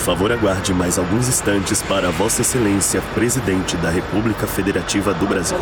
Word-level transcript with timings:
favor, 0.00 0.32
aguarde 0.32 0.72
mais 0.72 0.98
alguns 0.98 1.28
instantes 1.28 1.82
para 1.82 2.10
Vossa 2.10 2.40
Excelência, 2.40 3.02
Presidente 3.14 3.76
da 3.76 3.90
República 3.90 4.46
Federativa 4.46 5.12
do 5.12 5.26
Brasil. 5.26 5.58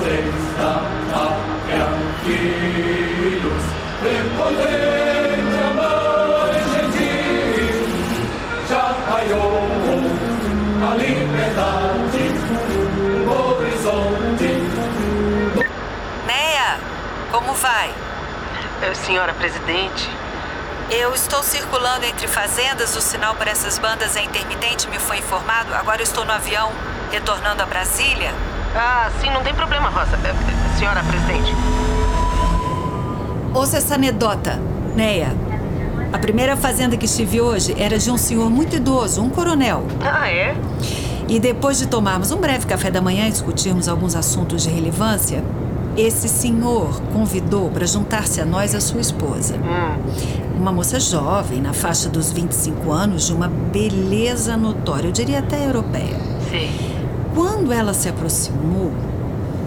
Já 8.68 8.95
raiou 9.11 9.68
a 10.80 10.95
liberdade 10.95 12.25
no 13.25 13.57
horizonte. 13.57 14.62
Neia, 16.26 16.79
como 17.32 17.53
vai? 17.54 17.93
Eh, 18.82 18.95
Senhora 18.95 19.32
presidente, 19.34 20.09
Eu 20.90 21.12
estou 21.12 21.42
circulando 21.42 22.06
entre 22.06 22.26
fazendas, 22.26 22.96
o 22.96 23.00
sinal 23.02 23.34
para 23.34 23.50
essas 23.50 23.78
bandas 23.78 24.16
é 24.16 24.22
intermitente, 24.24 24.88
me 24.88 24.98
foi 24.98 25.18
informado. 25.18 25.74
Agora 25.74 26.00
eu 26.00 26.04
estou 26.04 26.24
no 26.24 26.32
avião, 26.32 26.70
retornando 27.12 27.62
a 27.62 27.66
Brasília. 27.66 28.32
Ah, 28.74 29.11
sim, 29.20 29.30
não 29.30 29.42
tem 29.42 29.54
problema, 29.54 29.90
Rosa. 29.90 30.16
Eh, 30.24 30.30
eh, 30.30 30.78
Senhora 30.78 31.02
presidente. 31.02 31.52
Ouça 33.52 33.77
essa 33.77 33.97
anedota, 33.97 34.58
Neia. 34.97 35.36
A 36.11 36.19
primeira 36.19 36.56
fazenda 36.56 36.97
que 36.97 37.05
estive 37.05 37.39
hoje 37.39 37.75
era 37.78 37.98
de 37.98 38.11
um 38.11 38.16
senhor 38.16 38.48
muito 38.48 38.77
idoso, 38.77 39.22
um 39.22 39.28
coronel. 39.28 39.84
Ah, 40.00 40.30
é? 40.30 40.56
E 41.28 41.39
depois 41.39 41.77
de 41.77 41.86
tomarmos 41.86 42.30
um 42.30 42.39
breve 42.39 42.64
café 42.64 42.91
da 42.91 43.02
manhã 43.02 43.28
e 43.28 43.30
discutirmos 43.30 43.89
alguns 43.89 44.17
assuntos 44.17 44.62
de 44.62 44.70
relevância, 44.70 45.45
esse 46.01 46.29
senhor 46.29 47.01
convidou 47.13 47.71
para 47.71 47.85
juntar-se 47.85 48.41
a 48.41 48.45
nós 48.45 48.73
a 48.73 48.81
sua 48.81 49.01
esposa. 49.01 49.57
Uma 50.57 50.71
moça 50.71 51.01
jovem, 51.01 51.61
na 51.61 51.73
faixa 51.73 52.09
dos 52.09 52.31
25 52.31 52.93
anos, 52.93 53.27
de 53.27 53.33
uma 53.33 53.49
beleza 53.49 54.57
notória, 54.57 55.09
eu 55.09 55.13
diria 55.13 55.41
até 55.41 55.67
europeia. 55.67 56.17
Sim. 56.51 56.71
Quando 57.35 57.73
ela 57.73 57.93
se 57.93 58.09
aproximou, 58.09 58.93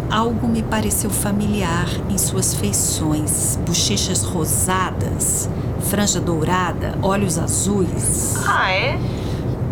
algo 0.09 0.48
me 0.48 0.64
pareceu 0.64 1.09
familiar 1.09 1.88
em 2.09 2.18
suas 2.18 2.54
feições, 2.54 3.59
bochechas 3.66 4.24
rosadas, 4.24 5.50
franja 5.82 6.22
dourada, 6.22 6.98
olhos 7.02 7.38
azuis. 7.38 8.36
Ah, 8.48 8.72
é? 8.72 8.98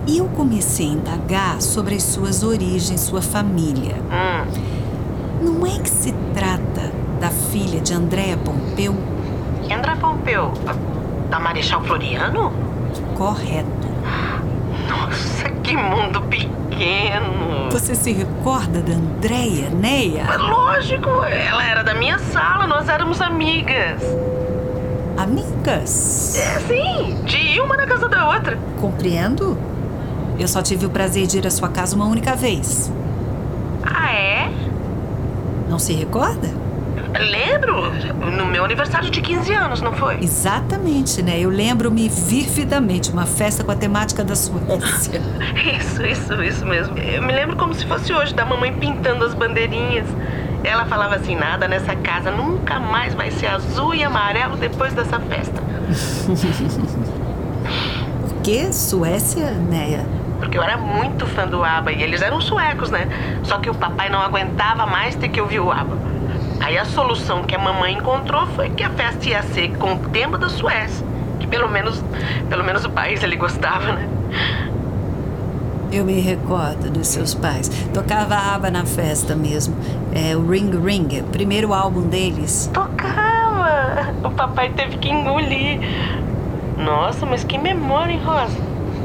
E 0.07 0.17
eu 0.17 0.25
comecei 0.25 0.87
a 0.87 0.93
indagar 0.93 1.61
sobre 1.61 1.95
as 1.95 2.03
suas 2.03 2.43
origens, 2.43 2.99
sua 3.01 3.21
família. 3.21 3.95
Hum. 4.11 4.68
Não 5.41 5.65
é 5.65 5.79
que 5.79 5.89
se 5.89 6.11
trata 6.33 6.91
da 7.19 7.29
filha 7.29 7.79
de 7.79 7.93
Andréa 7.93 8.37
Pompeu? 8.37 8.95
E 9.67 9.73
André 9.73 9.95
Pompeu? 9.95 10.51
Da 11.29 11.39
Marechal 11.39 11.81
Floriano? 11.83 12.51
Correto. 13.15 13.87
Nossa, 14.87 15.49
que 15.63 15.75
mundo 15.75 16.21
pequeno. 16.23 17.69
Você 17.71 17.93
se 17.93 18.11
recorda 18.11 18.81
da 18.81 18.93
Andréia, 18.93 19.69
Neia? 19.69 20.23
Mas 20.25 20.41
Lógico, 20.41 21.09
ela 21.23 21.63
era 21.63 21.83
da 21.83 21.93
minha 21.93 22.17
sala, 22.17 22.65
nós 22.65 22.89
éramos 22.89 23.21
amigas. 23.21 24.01
Amigas? 25.17 26.37
É, 26.37 26.59
sim, 26.61 27.23
de 27.25 27.37
ir 27.37 27.61
uma 27.61 27.75
na 27.77 27.85
casa 27.85 28.07
da 28.07 28.27
outra. 28.29 28.57
Compreendo. 28.79 29.57
Eu 30.39 30.47
só 30.47 30.61
tive 30.61 30.85
o 30.85 30.89
prazer 30.89 31.27
de 31.27 31.37
ir 31.37 31.45
à 31.45 31.51
sua 31.51 31.67
casa 31.69 31.95
uma 31.95 32.05
única 32.05 32.35
vez. 32.35 32.91
Ah, 33.83 34.11
é? 34.13 34.38
Não 35.69 35.77
se 35.77 35.93
recorda? 35.93 36.49
Lembro, 37.17 37.91
no 38.31 38.45
meu 38.45 38.63
aniversário 38.63 39.09
de 39.09 39.19
15 39.21 39.51
anos, 39.53 39.81
não 39.81 39.93
foi? 39.93 40.19
Exatamente, 40.21 41.23
né? 41.23 41.39
Eu 41.39 41.49
lembro-me 41.49 42.07
vividamente 42.07 43.11
uma 43.11 43.25
festa 43.25 43.63
com 43.63 43.71
a 43.71 43.75
temática 43.75 44.23
da 44.23 44.35
Suécia. 44.35 45.21
Isso, 45.79 46.05
isso, 46.05 46.43
isso 46.43 46.65
mesmo. 46.65 46.97
Eu 46.97 47.21
me 47.21 47.33
lembro 47.33 47.55
como 47.55 47.73
se 47.73 47.85
fosse 47.85 48.13
hoje, 48.13 48.33
da 48.33 48.45
mamãe 48.45 48.73
pintando 48.73 49.25
as 49.25 49.33
bandeirinhas. 49.33 50.05
Ela 50.63 50.85
falava 50.85 51.15
assim: 51.15 51.35
nada 51.35 51.67
nessa 51.67 51.95
casa 51.95 52.31
nunca 52.31 52.79
mais 52.79 53.13
vai 53.13 53.31
ser 53.31 53.47
azul 53.47 53.93
e 53.93 54.03
amarelo 54.03 54.55
depois 54.55 54.93
dessa 54.93 55.19
festa. 55.19 55.61
Por 58.21 58.41
que 58.41 58.71
Suécia, 58.71 59.51
Neia? 59.51 60.05
Porque 60.49 60.57
eu 60.57 60.63
era 60.63 60.77
muito 60.77 61.27
fã 61.27 61.47
do 61.47 61.63
ABBA 61.63 61.91
e 61.91 62.01
eles 62.01 62.23
eram 62.23 62.41
suecos, 62.41 62.89
né? 62.89 63.07
Só 63.43 63.59
que 63.59 63.69
o 63.69 63.75
papai 63.75 64.09
não 64.09 64.19
aguentava 64.19 64.83
mais 64.87 65.13
ter 65.13 65.29
que 65.29 65.39
ouvir 65.39 65.59
o 65.59 65.71
ABBA. 65.71 65.95
Aí 66.59 66.75
a 66.75 66.85
solução 66.85 67.43
que 67.43 67.53
a 67.53 67.59
mamãe 67.59 67.93
encontrou 67.93 68.47
foi 68.47 68.71
que 68.71 68.83
a 68.83 68.89
festa 68.89 69.29
ia 69.29 69.43
ser 69.43 69.77
com 69.77 69.93
o 69.93 69.99
tema 70.09 70.39
da 70.39 70.49
Suécia. 70.49 71.05
Que 71.39 71.45
pelo 71.45 71.69
menos, 71.69 72.03
pelo 72.49 72.63
menos 72.63 72.83
o 72.83 72.89
país 72.89 73.21
ele 73.21 73.35
gostava, 73.35 73.91
né? 73.91 74.09
Eu 75.91 76.03
me 76.03 76.19
recordo 76.19 76.89
dos 76.89 77.07
seus 77.09 77.35
pais. 77.35 77.69
Tocava 77.93 78.35
aba 78.35 78.71
na 78.71 78.87
festa 78.87 79.35
mesmo. 79.35 79.75
É 80.11 80.35
o 80.35 80.49
Ring 80.49 80.71
Ring, 80.83 81.21
primeiro 81.31 81.75
álbum 81.75 82.01
deles. 82.01 82.71
Tocava! 82.73 84.15
O 84.23 84.31
papai 84.31 84.69
teve 84.69 84.97
que 84.97 85.09
engolir. 85.09 85.79
Nossa, 86.75 87.23
mas 87.23 87.43
que 87.43 87.55
memória, 87.55 88.13
hein, 88.13 88.21
Rosa? 88.25 88.57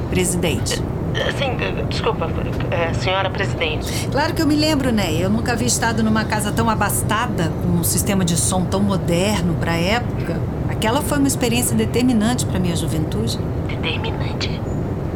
Presidente. 0.09 0.83
Assim, 1.29 1.57
desculpa, 1.89 2.29
é, 2.71 2.93
senhora 2.95 3.31
presidente. 3.31 4.09
Claro 4.11 4.35
que 4.35 4.43
eu 4.43 4.47
me 4.47 4.57
lembro, 4.57 4.91
né? 4.91 5.13
Eu 5.13 5.31
nunca 5.31 5.53
havia 5.53 5.67
estado 5.67 6.03
numa 6.03 6.25
casa 6.25 6.51
tão 6.51 6.69
abastada, 6.69 7.53
com 7.63 7.69
um 7.69 7.85
sistema 7.85 8.25
de 8.25 8.37
som 8.37 8.65
tão 8.65 8.81
moderno 8.81 9.55
para 9.55 9.73
a 9.73 9.77
época. 9.77 10.41
Aquela 10.69 11.03
foi 11.03 11.19
uma 11.19 11.29
experiência 11.29 11.77
determinante 11.77 12.45
para 12.45 12.59
minha 12.59 12.75
juventude. 12.75 13.39
Determinante. 13.69 14.61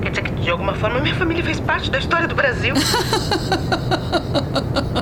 Quer 0.00 0.10
dizer 0.10 0.22
que, 0.22 0.30
de 0.40 0.50
alguma 0.50 0.74
forma, 0.74 1.00
minha 1.00 1.16
família 1.16 1.42
fez 1.42 1.58
parte 1.58 1.90
da 1.90 1.98
história 1.98 2.28
do 2.28 2.34
Brasil. 2.34 2.74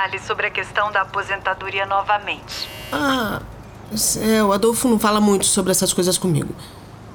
indagar-lhe 0.00 0.18
sobre 0.18 0.46
a 0.46 0.50
questão 0.50 0.90
da 0.90 1.02
aposentadoria 1.02 1.84
novamente. 1.84 2.68
Ah, 2.92 3.42
é, 4.22 4.42
o 4.42 4.52
Adolfo 4.52 4.88
não 4.88 4.98
fala 4.98 5.20
muito 5.20 5.46
sobre 5.46 5.70
essas 5.70 5.92
coisas 5.92 6.16
comigo. 6.16 6.54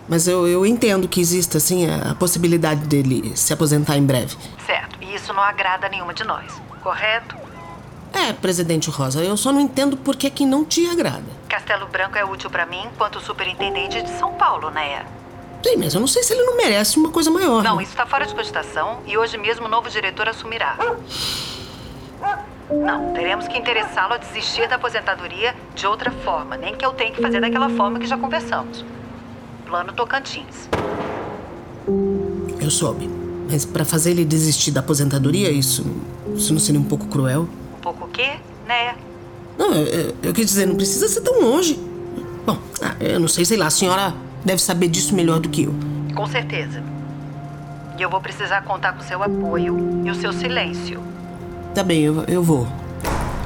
Mas 0.08 0.28
eu, 0.28 0.48
eu 0.48 0.66
entendo 0.66 1.08
que 1.08 1.20
exista, 1.20 1.58
assim, 1.58 1.90
a, 1.90 2.12
a 2.12 2.16
possibilidade 2.16 2.82
dele 2.82 3.36
se 3.36 3.52
aposentar 3.52 3.98
em 3.98 4.06
breve. 4.06 4.38
Certo, 4.66 4.98
e 5.02 5.16
isso 5.16 5.34
não 5.34 5.42
agrada 5.42 5.88
a 5.88 5.90
nenhuma 5.90 6.14
de 6.14 6.24
nós, 6.24 6.62
correto? 6.84 7.36
É, 8.14 8.32
presidente 8.32 8.90
Rosa, 8.90 9.24
eu 9.24 9.36
só 9.36 9.52
não 9.52 9.60
entendo 9.60 9.98
por 9.98 10.16
que 10.16 10.30
que 10.30 10.46
não 10.46 10.64
te 10.64 10.88
agrada. 10.88 11.26
Castelo 11.50 11.88
Branco 11.88 12.18
é 12.18 12.24
útil 12.24 12.50
para 12.50 12.66
mim 12.66 12.84
enquanto 12.86 13.20
superintendente 13.20 14.02
de 14.02 14.10
São 14.12 14.34
Paulo, 14.34 14.70
Neia. 14.70 15.06
Sim, 15.64 15.78
mas 15.78 15.96
eu 15.96 16.00
não 16.00 16.08
sei 16.08 16.22
se 16.22 16.32
ele 16.32 16.44
não 16.44 16.56
merece 16.56 16.98
uma 16.98 17.10
coisa 17.10 17.32
maior. 17.32 17.64
Não, 17.64 17.78
né? 17.78 17.84
isso 17.84 17.92
está 17.92 18.06
fora 18.06 18.26
de 18.26 18.34
cogitação 18.36 19.02
e 19.08 19.18
hoje 19.18 19.38
mesmo 19.38 19.66
o 19.66 19.70
novo 19.70 19.90
diretor 19.90 20.30
assumirá. 20.30 20.78
Não, 22.70 23.14
teremos 23.14 23.48
que 23.48 23.58
interessá-lo 23.58 24.14
a 24.14 24.18
desistir 24.18 24.68
da 24.68 24.76
aposentadoria 24.76 25.56
de 25.76 25.86
outra 25.86 26.10
forma, 26.10 26.58
nem 26.58 26.76
que 26.76 26.86
eu 26.86 26.92
tenha 26.94 27.12
que 27.12 27.22
fazer 27.22 27.40
daquela 27.40 27.70
forma 27.70 28.00
que 28.00 28.08
já 28.08 28.18
conversamos. 28.18 28.84
Plano 29.66 29.94
Tocantins. 29.94 30.68
Eu 32.60 32.72
soube. 32.72 33.10
Mas 33.50 33.64
pra 33.64 33.86
fazer 33.86 34.12
ele 34.12 34.26
desistir 34.26 34.72
da 34.72 34.80
aposentadoria, 34.80 35.52
isso, 35.52 35.86
isso 36.34 36.52
não 36.52 36.60
seria 36.60 36.82
um 36.82 36.84
pouco 36.84 37.06
cruel? 37.08 37.48
Um 37.78 37.82
pouco 37.82 38.06
o 38.06 38.08
quê, 38.08 38.32
Neia? 38.68 38.96
Não, 39.58 39.72
eu, 39.74 39.86
eu, 39.86 40.16
eu 40.24 40.34
quis 40.34 40.48
dizer, 40.48 40.66
não 40.66 40.76
precisa 40.76 41.08
ser 41.08 41.22
tão 41.22 41.40
longe. 41.42 41.80
Bom, 42.46 42.58
ah, 42.82 42.96
eu 43.00 43.20
não 43.20 43.28
sei, 43.28 43.46
sei 43.46 43.58
lá, 43.58 43.68
a 43.68 43.72
senhora 43.72 44.14
deve 44.44 44.62
saber 44.62 44.88
disso 44.88 45.14
melhor 45.14 45.40
do 45.40 45.50
que 45.50 45.64
eu. 45.64 45.76
Com 46.16 46.26
certeza. 46.26 46.84
E 47.98 48.02
eu 48.02 48.10
vou 48.10 48.20
precisar 48.20 48.64
contar 48.64 48.94
com 48.94 49.04
seu 49.04 49.22
apoio 49.22 50.02
e 50.04 50.10
o 50.10 50.16
seu 50.16 50.34
silêncio. 50.34 51.15
Tá 51.76 51.84
bem, 51.84 52.04
eu, 52.04 52.24
eu 52.30 52.42
vou. 52.42 52.66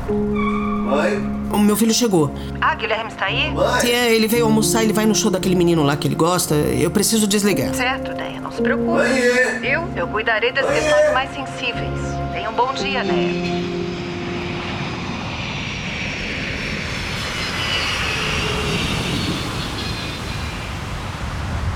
Mãe? 0.08 1.18
O 1.52 1.58
meu 1.58 1.76
filho 1.76 1.92
chegou. 1.92 2.32
Ah, 2.62 2.76
Guilherme 2.76 3.10
está 3.10 3.26
aí? 3.26 3.52
Se 3.82 3.92
é, 3.92 4.14
ele 4.14 4.28
veio 4.28 4.46
almoçar, 4.46 4.84
ele 4.84 4.94
vai 4.94 5.08
no 5.08 5.16
show 5.16 5.32
daquele 5.32 5.56
menino 5.56 5.82
lá 5.82 5.98
que 5.98 6.08
ele 6.08 6.14
gosta. 6.14 6.54
Eu 6.54 6.92
preciso 6.92 7.26
desligar. 7.28 7.74
Certo, 7.74 8.12
Neia, 8.14 8.40
não 8.40 8.52
se 8.52 8.62
preocupe. 8.62 8.92
Mãe? 8.92 9.20
Eu? 9.64 9.90
Eu 9.96 10.08
cuidarei 10.10 10.52
das 10.52 10.64
questões 10.64 11.12
mais 11.12 11.34
sensíveis. 11.34 12.00
Tenha 12.32 12.52
um 12.52 12.54
bom 12.54 12.72
dia, 12.74 13.04
Neia. 13.04 13.60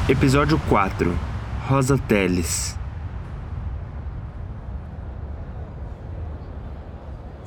Episódio 0.07 0.61
4 0.69 1.17
Rosa 1.67 1.97
Teles 1.97 2.77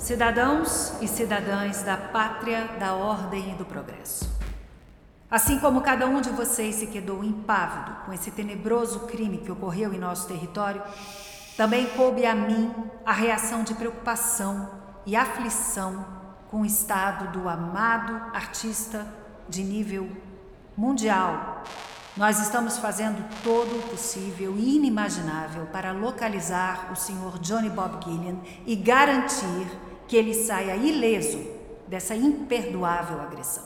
Cidadãos 0.07 0.93
e 1.01 1.09
cidadãs 1.09 1.83
da 1.83 1.97
pátria, 1.97 2.69
da 2.79 2.95
ordem 2.95 3.51
e 3.51 3.55
do 3.55 3.65
progresso. 3.65 4.31
Assim 5.29 5.59
como 5.59 5.81
cada 5.81 6.07
um 6.07 6.21
de 6.21 6.31
vocês 6.31 6.77
se 6.77 6.87
quedou 6.87 7.25
impávido 7.25 7.91
com 8.05 8.13
esse 8.13 8.31
tenebroso 8.31 9.01
crime 9.09 9.39
que 9.39 9.51
ocorreu 9.51 9.93
em 9.93 9.99
nosso 9.99 10.29
território, 10.29 10.81
também 11.57 11.87
coube 11.87 12.25
a 12.25 12.37
mim 12.37 12.73
a 13.05 13.13
reação 13.13 13.65
de 13.65 13.75
preocupação 13.75 14.71
e 15.05 15.17
aflição 15.17 16.07
com 16.53 16.61
o 16.61 16.65
estado 16.65 17.37
do 17.37 17.49
amado 17.49 18.15
artista 18.33 19.05
de 19.49 19.65
nível 19.65 20.09
mundial. 20.77 21.65
Nós 22.17 22.41
estamos 22.41 22.79
fazendo 22.79 23.29
todo 23.43 23.77
o 23.77 23.89
possível 23.89 24.55
e 24.57 24.77
inimaginável 24.77 25.67
para 25.67 25.91
localizar 25.91 26.93
o 26.93 26.95
Sr. 26.95 27.41
Johnny 27.41 27.69
Bob 27.69 28.05
Gillian 28.05 28.37
e 28.65 28.77
garantir 28.77 29.67
que 30.07 30.17
ele 30.17 30.35
saia 30.35 30.77
ileso 30.77 31.39
dessa 31.87 32.15
imperdoável 32.15 33.21
agressão. 33.21 33.65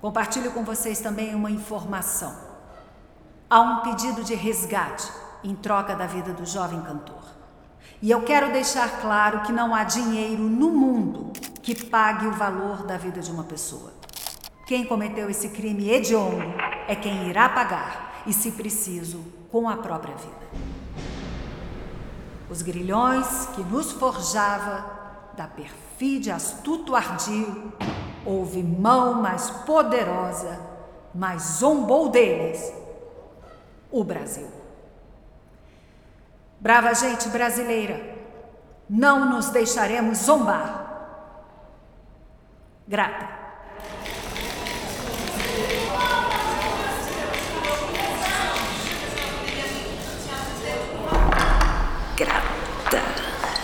Compartilho 0.00 0.52
com 0.52 0.64
vocês 0.64 1.00
também 1.00 1.34
uma 1.34 1.50
informação. 1.50 2.34
Há 3.48 3.60
um 3.60 3.80
pedido 3.80 4.22
de 4.22 4.34
resgate 4.34 5.10
em 5.42 5.54
troca 5.54 5.94
da 5.94 6.06
vida 6.06 6.32
do 6.32 6.44
jovem 6.44 6.80
cantor. 6.82 7.22
E 8.02 8.10
eu 8.10 8.22
quero 8.22 8.52
deixar 8.52 9.00
claro 9.00 9.42
que 9.42 9.52
não 9.52 9.74
há 9.74 9.84
dinheiro 9.84 10.42
no 10.42 10.70
mundo 10.70 11.32
que 11.62 11.74
pague 11.86 12.26
o 12.26 12.32
valor 12.32 12.84
da 12.84 12.98
vida 12.98 13.20
de 13.20 13.30
uma 13.30 13.44
pessoa. 13.44 13.92
Quem 14.66 14.84
cometeu 14.84 15.30
esse 15.30 15.48
crime 15.48 15.90
hediondo 15.90 16.42
é 16.86 16.94
quem 16.94 17.28
irá 17.28 17.48
pagar, 17.48 18.22
e 18.26 18.32
se 18.32 18.50
preciso, 18.52 19.24
com 19.50 19.68
a 19.68 19.76
própria 19.76 20.14
vida. 20.14 20.73
Os 22.54 22.62
grilhões 22.62 23.46
que 23.56 23.64
nos 23.64 23.90
forjava 23.90 24.86
da 25.36 25.44
perfídia 25.44 26.36
astuto 26.36 26.94
ardil, 26.94 27.72
houve 28.24 28.62
mão 28.62 29.14
mais 29.14 29.50
poderosa, 29.50 30.60
mais 31.12 31.42
zombou 31.42 32.10
deles, 32.10 32.72
o 33.90 34.04
Brasil. 34.04 34.48
Brava 36.60 36.94
gente 36.94 37.28
brasileira, 37.28 38.00
não 38.88 39.28
nos 39.28 39.50
deixaremos 39.50 40.18
zombar. 40.18 41.26
Grata. 42.86 43.44
Grata, 52.16 52.43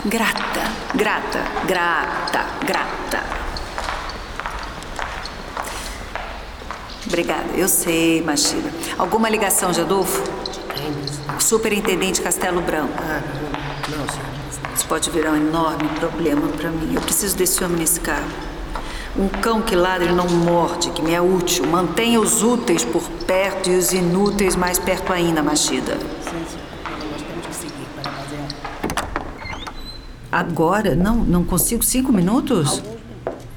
grata, 0.04 0.62
grata, 0.94 1.40
grata, 1.66 2.46
grata. 2.64 3.22
Obrigada, 7.06 7.48
eu 7.54 7.68
sei, 7.68 8.22
Machida. 8.22 8.70
Alguma 8.96 9.28
ligação 9.28 9.72
de 9.72 9.80
Adolfo? 9.80 10.22
Superintendente 11.38 12.20
Castelo 12.22 12.60
Branco. 12.60 12.94
Ah, 12.98 13.20
não, 13.88 14.08
senhora. 14.08 14.30
Isso 14.74 14.86
pode 14.86 15.10
virar 15.10 15.32
um 15.32 15.36
enorme 15.36 15.88
problema 15.98 16.46
para 16.48 16.70
mim. 16.70 16.94
Eu 16.94 17.00
preciso 17.00 17.36
desse 17.36 17.62
homem 17.64 17.78
nesse 17.78 18.00
carro. 18.00 18.28
Um 19.16 19.28
cão 19.28 19.60
que 19.60 19.74
ladra 19.74 20.08
e 20.08 20.12
não 20.12 20.28
morde, 20.28 20.90
que 20.90 21.02
me 21.02 21.12
é 21.12 21.20
útil. 21.20 21.66
Mantenha 21.66 22.20
os 22.20 22.42
úteis 22.42 22.84
por 22.84 23.02
perto 23.26 23.68
e 23.68 23.76
os 23.76 23.92
inúteis 23.92 24.54
mais 24.54 24.78
perto 24.78 25.12
ainda, 25.12 25.42
Machida. 25.42 25.94
Sim, 25.94 26.44
senhora. 26.48 26.70
Nós 27.10 27.22
temos 27.22 27.46
que 27.46 27.54
seguir 27.54 27.86
para 28.00 28.12
fazer 28.12 28.36
Agora? 30.40 30.94
Não, 30.96 31.16
não 31.16 31.44
consigo 31.44 31.82
cinco 31.82 32.10
minutos? 32.10 32.82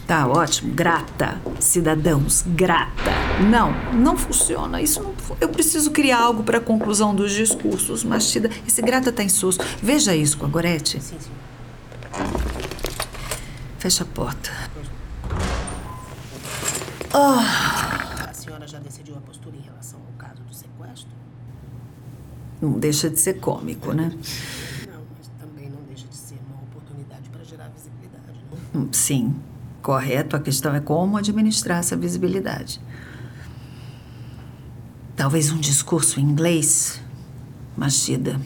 Tá 0.05 0.27
ótimo. 0.27 0.73
Grata, 0.73 1.41
cidadãos, 1.59 2.43
grata. 2.45 3.11
Não, 3.49 3.71
não 3.93 4.17
funciona. 4.17 4.81
Isso 4.81 5.01
não, 5.01 5.13
eu 5.39 5.47
preciso 5.47 5.91
criar 5.91 6.19
algo 6.19 6.43
para 6.43 6.57
a 6.57 6.61
conclusão 6.61 7.15
dos 7.15 7.31
discursos, 7.31 8.03
Machida. 8.03 8.49
Esse 8.67 8.81
grata 8.81 9.13
tá 9.13 9.23
insosso. 9.23 9.59
Veja 9.81 10.13
isso 10.13 10.37
com 10.37 10.45
a 10.45 10.49
Gorete. 10.49 11.01
Sim, 11.01 11.15
senhora. 11.19 11.43
Fecha 13.79 14.03
a 14.03 14.07
porta. 14.07 14.51
A 17.13 18.33
senhora 18.33 18.67
já 18.67 18.79
decidiu 18.79 19.15
a 19.15 19.21
postura 19.21 19.55
em 19.55 19.61
relação 19.61 20.01
ao 20.01 20.13
caso 20.17 20.41
do 20.41 20.53
sequestro? 20.53 21.11
Não 22.61 22.73
deixa 22.73 23.09
de 23.09 23.19
ser 23.19 23.35
cômico, 23.35 23.93
né? 23.93 24.11
Não, 24.11 25.01
mas 25.17 25.27
também 25.39 25.69
não 25.69 25.81
deixa 25.83 26.07
de 26.07 26.15
ser 26.15 26.37
uma 26.47 26.63
oportunidade 26.63 27.29
para 27.29 27.43
gerar 27.43 27.67
visibilidade, 27.69 28.39
não? 28.49 28.57
Hum, 28.57 28.61
Sim, 28.91 29.35
correto. 29.81 30.35
A 30.35 30.39
questão 30.39 30.73
é 30.73 30.79
como 30.79 31.17
administrar 31.17 31.79
essa 31.79 31.95
visibilidade. 31.95 32.81
Talvez 35.15 35.51
um 35.51 35.57
discurso 35.57 36.19
em 36.19 36.23
inglês, 36.23 36.99
Machida. 37.77 38.39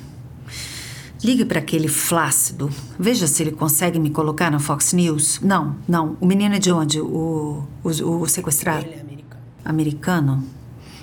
Ligue 1.24 1.46
para 1.46 1.60
aquele 1.60 1.88
flácido. 1.88 2.70
Veja 3.00 3.26
se 3.26 3.42
ele 3.42 3.52
consegue 3.52 4.00
me 4.00 4.10
colocar 4.10 4.52
na 4.52 4.60
Fox 4.60 4.94
News. 4.94 5.40
Não, 5.42 5.76
não. 5.88 6.16
O 6.22 6.26
menino 6.26 6.56
é 6.56 6.60
de 6.60 6.72
onde? 6.72 7.02
O, 7.02 7.64
o, 7.84 7.90
o 7.90 8.28
sequestrado? 8.28 8.86
Ele 8.86 8.96
é 8.96 9.02
americano. 9.02 9.42
Americano? 9.66 10.44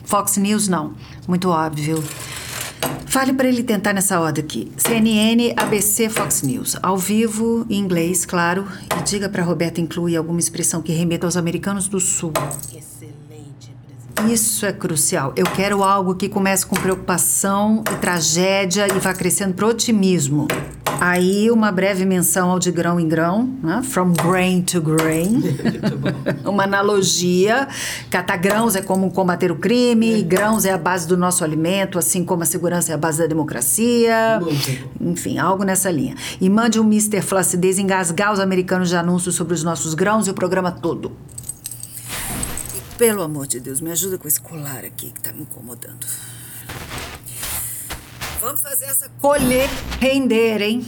Fox 0.05 0.37
News, 0.37 0.69
não. 0.69 0.95
Muito 1.27 1.49
óbvio. 1.49 2.03
Fale 3.15 3.33
para 3.33 3.47
ele 3.47 3.63
tentar 3.63 3.93
nessa 3.93 4.19
ordem 4.19 4.43
aqui. 4.43 4.73
CNN, 4.77 5.55
ABC, 5.57 6.09
Fox 6.09 6.43
News. 6.43 6.77
Ao 6.83 6.99
vivo, 6.99 7.65
em 7.71 7.79
inglês, 7.79 8.27
claro. 8.27 8.67
E 8.99 9.03
diga 9.05 9.29
para 9.29 9.45
Roberta 9.45 9.81
incluir 9.81 10.17
alguma 10.17 10.41
expressão 10.41 10.83
que 10.83 10.91
remeta 10.91 11.25
aos 11.25 11.37
americanos 11.37 11.87
do 11.87 12.01
Sul. 12.01 12.33
Presidente. 12.33 12.94
Isso 14.23 14.65
é 14.65 14.73
crucial. 14.73 15.33
Eu 15.37 15.45
quero 15.45 15.83
algo 15.83 16.15
que 16.15 16.29
comece 16.29 16.65
com 16.65 16.77
preocupação 16.77 17.83
e 17.93 17.97
tragédia 17.97 18.87
e 18.87 18.99
vá 18.99 19.13
crescendo 19.13 19.55
para 19.55 19.67
otimismo. 19.67 20.49
Aí, 21.01 21.51
uma 21.51 21.73
breve 21.73 22.05
menção 22.05 22.51
ao 22.51 22.59
de 22.59 22.71
grão 22.71 22.99
em 23.01 23.09
grão, 23.09 23.53
né? 23.63 23.83
from 23.83 24.13
grain 24.13 24.63
to 24.63 24.81
grain. 24.81 25.43
uma 26.47 26.65
analogia. 26.65 27.69
Catar 28.11 28.37
grãos 28.37 28.77
é 28.77 28.83
como 28.83 29.11
combater 29.11 29.51
o 29.51 29.57
crime, 29.57 30.21
e 30.21 30.23
grãos 30.23 30.65
é 30.65 30.73
a 30.73 30.79
base 30.79 31.07
do 31.07 31.17
nosso 31.17 31.45
alimento, 31.45 31.99
assim 31.99 32.25
como 32.25 32.43
a 32.43 32.47
segurança 32.47 32.93
é 32.93 32.95
a 32.95 32.99
base 32.99 33.19
da 33.19 33.27
democracia. 33.27 34.41
Enfim, 35.01 35.39
algo 35.39 35.65
nessa 35.65 35.91
linha. 35.91 36.15
E 36.41 36.49
mande 36.49 36.81
um 36.81 36.85
Mr. 36.85 37.21
Flacidez 37.21 37.79
engasgar 37.79 38.33
os 38.33 38.41
americanos 38.41 38.89
de 38.89 38.97
anúncios 38.97 39.35
sobre 39.35 39.55
os 39.55 39.63
nossos 39.63 39.95
grãos 39.95 40.27
e 40.27 40.31
o 40.31 40.35
programa 40.35 40.71
todo. 40.71 41.13
Pelo 42.97 43.23
amor 43.23 43.47
de 43.47 43.59
Deus, 43.59 43.81
me 43.81 43.91
ajuda 43.91 44.19
com 44.19 44.29
esse 44.29 44.41
colar 44.41 44.85
aqui 44.85 45.11
que 45.11 45.21
tá 45.21 45.33
me 45.33 45.43
incomodando. 45.43 46.07
Vamos 48.41 48.61
fazer 48.61 48.85
essa 48.85 49.09
colher 49.21 49.69
render, 50.01 50.63
hein? 50.63 50.87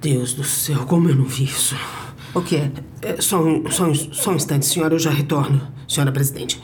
Deus 0.00 0.34
do 0.34 0.44
céu, 0.44 0.84
como 0.86 1.08
eu 1.08 1.16
não 1.16 1.24
vi 1.24 1.44
isso. 1.44 1.74
O 2.34 2.42
quê? 2.42 2.70
É, 3.00 3.20
só, 3.20 3.42
um, 3.42 3.70
só, 3.70 3.84
um, 3.84 3.94
só 3.94 4.32
um 4.32 4.36
instante, 4.36 4.66
senhora, 4.66 4.94
eu 4.94 4.98
já 4.98 5.10
retorno. 5.10 5.72
Senhora 5.88 6.12
presidente. 6.12 6.60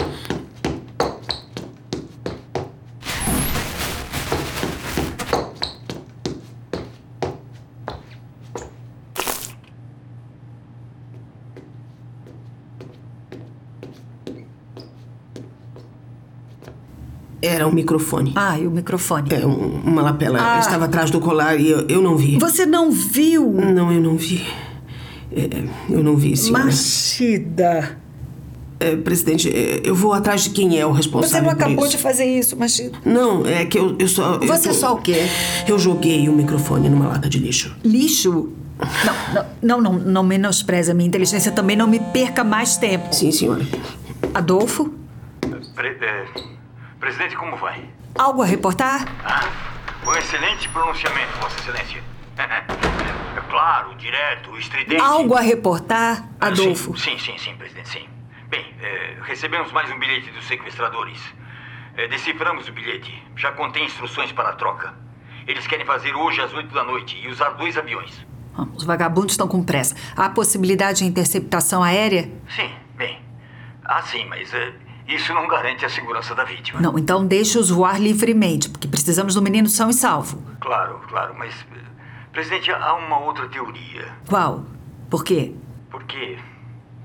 Era 17.60 17.68
um 17.68 17.72
microfone. 17.72 18.32
Ah, 18.36 18.58
e 18.58 18.66
o 18.66 18.70
microfone. 18.70 19.28
É, 19.34 19.44
um- 19.46 19.82
uma 19.84 20.00
lapela. 20.00 20.38
Ah. 20.40 20.58
Estava 20.60 20.86
atrás 20.86 21.10
do 21.10 21.20
colar 21.20 21.56
e 21.60 21.68
eu, 21.70 21.80
eu 21.88 22.00
não 22.00 22.16
vi. 22.16 22.38
Você 22.38 22.64
não 22.64 22.90
viu? 22.90 23.52
Não, 23.52 23.92
eu 23.92 24.00
não 24.00 24.16
vi. 24.16 24.42
É, 25.30 25.48
eu 25.90 26.02
não 26.02 26.16
vi, 26.16 26.34
senhora. 26.38 26.64
Machida. 26.64 27.98
É, 28.80 28.96
presidente, 28.96 29.50
é, 29.50 29.82
eu 29.84 29.94
vou 29.94 30.14
atrás 30.14 30.44
de 30.44 30.50
quem 30.50 30.78
é 30.80 30.86
o 30.86 30.90
responsável 30.90 31.28
Você 31.36 31.40
não 31.42 31.50
por 31.54 31.62
acabou 31.62 31.84
isso. 31.86 31.96
de 31.98 32.02
fazer 32.02 32.24
isso, 32.24 32.56
Machida. 32.56 32.96
Não, 33.04 33.44
é 33.44 33.66
que 33.66 33.78
eu, 33.78 33.94
eu 33.98 34.08
só... 34.08 34.36
eu 34.36 34.46
Você 34.48 34.68
tô- 34.70 34.74
só 34.74 34.94
o 34.94 35.02
quê? 35.02 35.26
Eu 35.68 35.78
joguei 35.78 36.30
o 36.30 36.32
microfone 36.32 36.88
numa 36.88 37.08
lata 37.08 37.28
de 37.28 37.38
lixo. 37.38 37.76
Lixo? 37.84 38.48
Não, 39.04 39.44
não, 39.62 39.80
não, 39.82 39.92
não, 39.92 39.98
não 40.00 40.22
menospreze 40.22 40.90
a 40.90 40.94
minha 40.94 41.06
inteligência. 41.06 41.52
Também 41.52 41.76
não 41.76 41.86
me 41.86 42.00
perca 42.00 42.42
mais 42.42 42.78
tempo. 42.78 43.14
Sim, 43.14 43.30
senhora. 43.30 43.66
Adolfo? 44.32 44.94
Pre- 45.74 45.98
é, 46.00 46.24
presidente, 47.00 47.36
como 47.36 47.56
vai? 47.56 47.82
Algo 48.18 48.42
a 48.42 48.46
reportar? 48.46 49.04
Ah, 49.24 49.48
um 50.06 50.12
excelente 50.12 50.68
pronunciamento, 50.68 51.32
Vossa 51.40 51.58
Excelência. 51.58 52.02
É 53.36 53.40
claro, 53.48 53.94
direto, 53.94 54.56
estridente. 54.58 55.00
Algo 55.00 55.34
a 55.36 55.40
reportar, 55.40 56.28
Ah, 56.40 56.48
Adolfo? 56.48 56.96
Sim, 56.98 57.16
sim, 57.18 57.32
sim, 57.32 57.38
sim, 57.38 57.56
presidente, 57.56 57.88
sim. 57.88 58.08
Bem, 58.48 58.74
é, 58.82 59.16
recebemos 59.22 59.70
mais 59.72 59.88
um 59.90 59.98
bilhete 59.98 60.30
dos 60.32 60.44
sequestradores. 60.48 61.20
É, 61.96 62.08
deciframos 62.08 62.68
o 62.68 62.72
bilhete. 62.72 63.22
Já 63.36 63.52
contém 63.52 63.84
instruções 63.84 64.32
para 64.32 64.48
a 64.48 64.52
troca. 64.54 64.92
Eles 65.46 65.64
querem 65.68 65.86
fazer 65.86 66.12
hoje 66.14 66.40
às 66.40 66.52
oito 66.52 66.74
da 66.74 66.82
noite 66.82 67.16
e 67.22 67.28
usar 67.28 67.50
dois 67.50 67.76
aviões. 67.78 68.26
Ah, 68.56 68.66
Os 68.74 68.82
vagabundos 68.84 69.32
estão 69.34 69.46
com 69.46 69.62
pressa. 69.62 69.94
Há 70.16 70.28
possibilidade 70.30 70.98
de 70.98 71.04
interceptação 71.04 71.82
aérea? 71.84 72.28
Sim, 72.48 72.70
bem. 72.96 73.20
Ah, 73.84 74.02
sim, 74.02 74.24
mas 74.26 74.52
é, 74.52 74.72
isso 75.14 75.32
não 75.34 75.46
garante 75.48 75.84
a 75.84 75.88
segurança 75.88 76.34
da 76.34 76.44
vítima. 76.44 76.80
Não, 76.80 76.98
então 76.98 77.26
deixe-os 77.26 77.70
voar 77.70 78.00
livremente, 78.00 78.68
porque 78.68 78.86
precisamos 78.88 79.34
do 79.34 79.42
menino 79.42 79.68
são 79.68 79.90
e 79.90 79.94
salvo. 79.94 80.42
Claro, 80.60 81.00
claro, 81.08 81.34
mas 81.38 81.54
eh, 81.72 81.80
Presidente, 82.32 82.70
há 82.70 82.94
uma 82.94 83.18
outra 83.20 83.48
teoria. 83.48 84.08
Qual? 84.26 84.64
Por 85.08 85.24
quê? 85.24 85.52
Por 85.90 86.04
quê? 86.04 86.38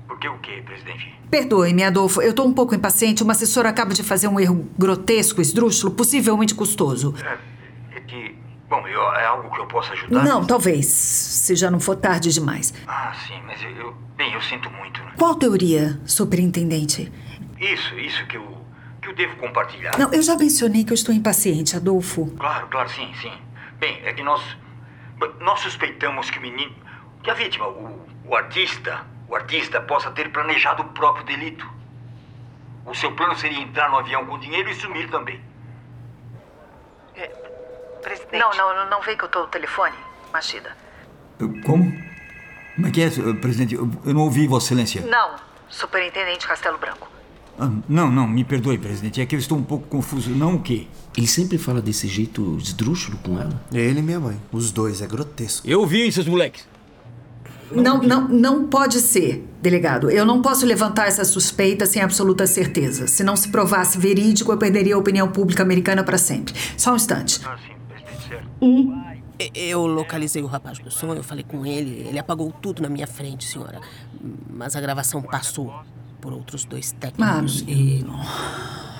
Por 0.06 0.18
que 0.20 0.28
o 0.28 0.38
quê, 0.38 0.62
presidente? 0.64 1.12
Perdoe-me, 1.28 1.82
Adolfo. 1.82 2.22
Eu 2.22 2.32
tô 2.32 2.44
um 2.44 2.52
pouco 2.52 2.74
impaciente. 2.74 3.22
Uma 3.24 3.32
assessora 3.32 3.68
acaba 3.68 3.92
de 3.92 4.02
fazer 4.04 4.28
um 4.28 4.38
erro 4.38 4.66
grotesco, 4.78 5.40
esdrúxulo, 5.40 5.92
possivelmente 5.92 6.54
custoso. 6.54 7.12
É, 7.22 7.96
é 7.96 8.00
que. 8.00 8.38
Bom, 8.70 8.86
eu- 8.86 9.12
é 9.14 9.26
algo 9.26 9.50
que 9.50 9.60
eu 9.60 9.66
possa 9.66 9.92
ajudar? 9.92 10.22
Não, 10.24 10.44
talvez. 10.44 10.86
Se 10.86 11.54
já 11.56 11.70
não 11.70 11.80
for 11.80 11.96
tarde 11.96 12.32
demais. 12.32 12.72
Ah, 12.86 13.12
sim, 13.26 13.34
mas 13.46 13.60
eu. 13.62 13.70
eu- 13.70 13.94
bem, 14.16 14.32
eu 14.32 14.40
sinto 14.40 14.70
muito. 14.70 15.00
né? 15.02 15.10
Qual 15.18 15.34
teoria, 15.34 16.00
superintendente? 16.06 17.12
Isso, 17.58 17.98
isso 17.98 18.26
que 18.26 18.36
eu. 18.36 18.66
que 19.00 19.08
eu 19.08 19.14
devo 19.14 19.36
compartilhar. 19.36 19.98
Não, 19.98 20.12
eu 20.12 20.22
já 20.22 20.36
mencionei 20.36 20.84
que 20.84 20.92
eu 20.92 20.94
estou 20.94 21.14
impaciente, 21.14 21.76
Adolfo. 21.76 22.26
Claro, 22.38 22.66
claro, 22.68 22.88
sim, 22.90 23.12
sim. 23.20 23.32
Bem, 23.78 24.00
é 24.04 24.12
que 24.12 24.22
nós. 24.22 24.42
Nós 25.40 25.60
suspeitamos 25.60 26.30
que 26.30 26.38
o 26.38 26.42
menino. 26.42 26.74
que 27.22 27.30
a 27.30 27.34
vítima, 27.34 27.66
o, 27.68 28.06
o 28.24 28.36
artista. 28.36 29.04
o 29.28 29.34
artista 29.34 29.80
possa 29.80 30.10
ter 30.10 30.30
planejado 30.30 30.82
o 30.82 30.86
próprio 30.86 31.24
delito. 31.24 31.66
O 32.84 32.94
seu 32.94 33.12
plano 33.12 33.36
seria 33.36 33.58
entrar 33.60 33.90
no 33.90 33.98
avião 33.98 34.24
com 34.26 34.38
dinheiro 34.38 34.70
e 34.70 34.74
sumir 34.74 35.10
também. 35.10 35.40
Presidente. 38.02 38.38
Não, 38.38 38.54
não, 38.54 38.88
não, 38.88 39.02
vem 39.02 39.16
que 39.16 39.24
eu 39.24 39.28
tô 39.28 39.40
no 39.40 39.48
telefone, 39.48 39.96
Machida. 40.32 40.76
Como? 41.64 41.92
Como 42.76 42.86
é 42.86 42.90
que 42.92 43.02
é, 43.02 43.10
presidente? 43.40 43.74
Eu 43.74 43.90
eu 44.04 44.14
não 44.14 44.20
ouvi, 44.20 44.46
Vossa 44.46 44.66
Excelência. 44.66 45.00
Não, 45.00 45.34
superintendente 45.68 46.46
Castelo 46.46 46.78
Branco. 46.78 47.15
Ah, 47.58 47.70
não, 47.88 48.10
não, 48.10 48.26
me 48.28 48.44
perdoe, 48.44 48.76
presidente. 48.78 49.20
É 49.20 49.26
que 49.26 49.34
eu 49.34 49.38
estou 49.38 49.56
um 49.56 49.62
pouco 49.62 49.86
confuso. 49.88 50.30
Não 50.30 50.56
o 50.56 50.60
quê? 50.62 50.86
Ele 51.16 51.26
sempre 51.26 51.56
fala 51.56 51.80
desse 51.80 52.06
jeito 52.06 52.56
esdrúxulo 52.58 53.16
com 53.22 53.40
ela? 53.40 53.60
Ele 53.72 54.00
e 54.00 54.02
minha 54.02 54.20
mãe. 54.20 54.36
Os 54.52 54.70
dois, 54.70 55.00
é 55.00 55.06
grotesco. 55.06 55.66
Eu 55.66 55.86
vi, 55.86 56.10
seus 56.12 56.26
moleques. 56.28 56.66
Não, 57.72 58.00
não, 58.02 58.28
não 58.28 58.66
pode 58.68 59.00
ser, 59.00 59.44
delegado. 59.60 60.08
Eu 60.10 60.24
não 60.24 60.40
posso 60.40 60.64
levantar 60.64 61.08
essa 61.08 61.24
suspeita 61.24 61.84
sem 61.86 62.00
absoluta 62.00 62.46
certeza. 62.46 63.06
Se 63.08 63.24
não 63.24 63.34
se 63.34 63.48
provasse 63.48 63.98
verídico, 63.98 64.52
eu 64.52 64.56
perderia 64.58 64.94
a 64.94 64.98
opinião 64.98 65.26
pública 65.28 65.62
americana 65.64 66.04
para 66.04 66.16
sempre. 66.18 66.54
Só 66.76 66.92
um 66.92 66.96
instante. 66.96 67.40
Ah, 67.44 67.56
sim, 67.56 67.74
presidente, 67.88 68.28
certo. 68.28 68.48
E- 69.40 69.68
Eu 69.70 69.84
localizei 69.86 70.42
o 70.42 70.46
rapaz 70.46 70.78
do 70.78 70.90
som, 70.92 71.12
eu 71.14 71.24
falei 71.24 71.42
com 71.44 71.66
ele, 71.66 72.06
ele 72.08 72.18
apagou 72.18 72.52
tudo 72.52 72.80
na 72.82 72.88
minha 72.88 73.06
frente, 73.06 73.44
senhora. 73.44 73.80
Mas 74.48 74.76
a 74.76 74.80
gravação 74.80 75.20
passou 75.20 75.74
por 76.26 76.32
outros 76.32 76.64
dois 76.64 76.90
técnicos 76.90 77.62
Ah, 77.64 77.70
e 77.70 78.04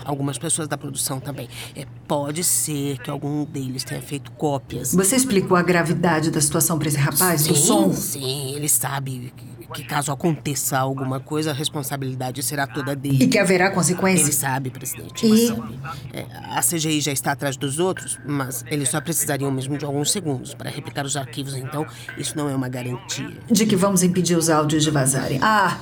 algumas 0.04 0.38
pessoas 0.38 0.68
da 0.68 0.78
produção 0.78 1.18
também. 1.18 1.48
É, 1.74 1.84
pode 2.06 2.44
ser 2.44 2.98
que 2.98 3.10
algum 3.10 3.44
deles 3.44 3.82
tenha 3.82 4.00
feito 4.00 4.30
cópias. 4.30 4.94
Você 4.94 5.16
explicou 5.16 5.56
a 5.56 5.62
gravidade 5.62 6.30
da 6.30 6.40
situação 6.40 6.78
para 6.78 6.86
esse 6.86 6.96
rapaz 6.98 7.40
sim, 7.40 7.48
do 7.48 7.56
som? 7.56 7.92
Sim, 7.92 8.54
ele 8.54 8.68
sabe 8.68 9.32
que, 9.36 9.66
que 9.74 9.82
caso 9.82 10.12
aconteça 10.12 10.78
alguma 10.78 11.18
coisa, 11.18 11.50
a 11.50 11.52
responsabilidade 11.52 12.40
será 12.44 12.64
toda 12.68 12.94
dele. 12.94 13.24
E 13.24 13.26
que 13.26 13.36
haverá 13.40 13.66
Ele 13.66 13.74
consequências? 13.74 14.36
sabe, 14.36 14.70
presidente. 14.70 15.26
E- 15.26 15.28
Ele 15.28 15.46
sabe. 15.48 15.78
É, 16.12 16.26
a 16.56 16.60
CGI 16.62 17.00
já 17.00 17.10
está 17.10 17.32
atrás 17.32 17.56
dos 17.56 17.80
outros, 17.80 18.20
mas 18.24 18.64
eles 18.70 18.88
só 18.88 19.00
precisariam 19.00 19.50
mesmo 19.50 19.76
de 19.76 19.84
alguns 19.84 20.12
segundos 20.12 20.54
para 20.54 20.70
replicar 20.70 21.04
os 21.04 21.16
arquivos, 21.16 21.56
então 21.56 21.84
isso 22.16 22.36
não 22.36 22.48
é 22.48 22.54
uma 22.54 22.68
garantia. 22.68 23.36
De 23.50 23.66
que 23.66 23.74
vamos 23.74 24.04
impedir 24.04 24.36
os 24.36 24.48
áudios 24.48 24.84
de 24.84 24.92
vazarem. 24.92 25.40
Ah! 25.42 25.80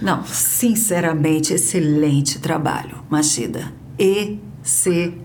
Não, 0.00 0.24
sinceramente, 0.24 1.52
excelente 1.52 2.38
trabalho, 2.38 3.04
Machida. 3.08 3.72
Excelente. 3.98 5.20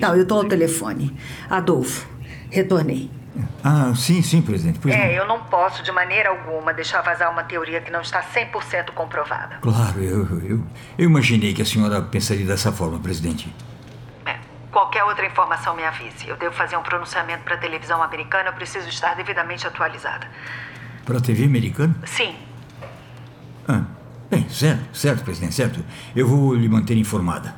Não, 0.00 0.16
eu 0.16 0.26
tô 0.26 0.36
ao 0.36 0.44
telefone. 0.44 1.14
Adolfo, 1.50 2.08
retornei. 2.50 3.10
Ah, 3.62 3.92
sim, 3.94 4.22
sim, 4.22 4.40
presidente. 4.40 4.78
Pois 4.80 4.94
não. 4.94 5.02
É, 5.02 5.18
eu 5.18 5.26
não 5.26 5.44
posso 5.44 5.82
de 5.82 5.92
maneira 5.92 6.30
alguma 6.30 6.72
deixar 6.72 7.02
vazar 7.02 7.30
uma 7.30 7.44
teoria 7.44 7.80
que 7.80 7.90
não 7.90 8.00
está 8.00 8.22
100% 8.22 8.90
comprovada. 8.92 9.58
Claro, 9.60 10.02
eu, 10.02 10.26
eu, 10.42 10.64
eu 10.96 11.04
imaginei 11.04 11.52
que 11.52 11.62
a 11.62 11.64
senhora 11.64 12.00
pensaria 12.00 12.46
dessa 12.46 12.72
forma, 12.72 12.98
presidente. 12.98 13.54
É, 14.24 14.38
qualquer 14.72 15.04
outra 15.04 15.26
informação 15.26 15.76
me 15.76 15.84
avise. 15.84 16.26
Eu 16.26 16.36
devo 16.36 16.54
fazer 16.54 16.76
um 16.76 16.82
pronunciamento 16.82 17.44
para 17.44 17.54
a 17.54 17.58
televisão 17.58 18.02
americana, 18.02 18.48
eu 18.48 18.54
preciso 18.54 18.88
estar 18.88 19.14
devidamente 19.14 19.66
atualizada. 19.66 20.26
Para 21.04 21.18
a 21.18 21.20
TV 21.20 21.44
americana? 21.44 21.94
Sim, 22.06 22.34
Ah, 23.68 23.84
bem, 24.30 24.48
certo, 24.48 24.96
certo, 24.96 25.22
presidente, 25.24 25.54
certo. 25.54 25.84
Eu 26.16 26.26
vou 26.26 26.54
lhe 26.54 26.68
manter 26.68 26.96
informada. 26.96 27.54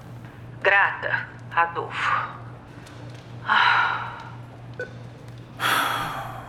grata, 0.62 1.29
Adolfo. 1.55 2.29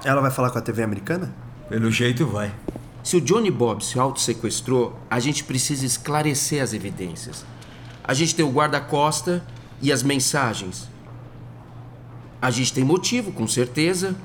Ela 0.04 0.20
vai 0.22 0.32
falar 0.32 0.50
com 0.50 0.58
a 0.58 0.62
TV 0.62 0.82
americana? 0.82 1.32
Pelo 1.70 1.92
jeito, 1.92 2.26
vai. 2.26 2.52
Se 3.04 3.18
o 3.18 3.22
Johnny 3.22 3.52
Bob 3.52 3.84
se 3.84 4.00
auto-sequestrou, 4.00 5.00
a 5.10 5.20
gente 5.20 5.44
precisa 5.44 5.86
esclarecer 5.86 6.62
as 6.62 6.74
evidências. 6.74 7.46
A 8.04 8.14
gente 8.14 8.36
tem 8.36 8.44
o 8.44 8.52
guarda-costa 8.52 9.44
e 9.82 9.92
as 9.92 10.02
mensagens. 10.02 10.90
A 12.42 12.50
gente 12.50 12.74
tem 12.74 12.84
motivo, 12.84 13.32
com 13.32 13.48
certeza, 13.48 14.16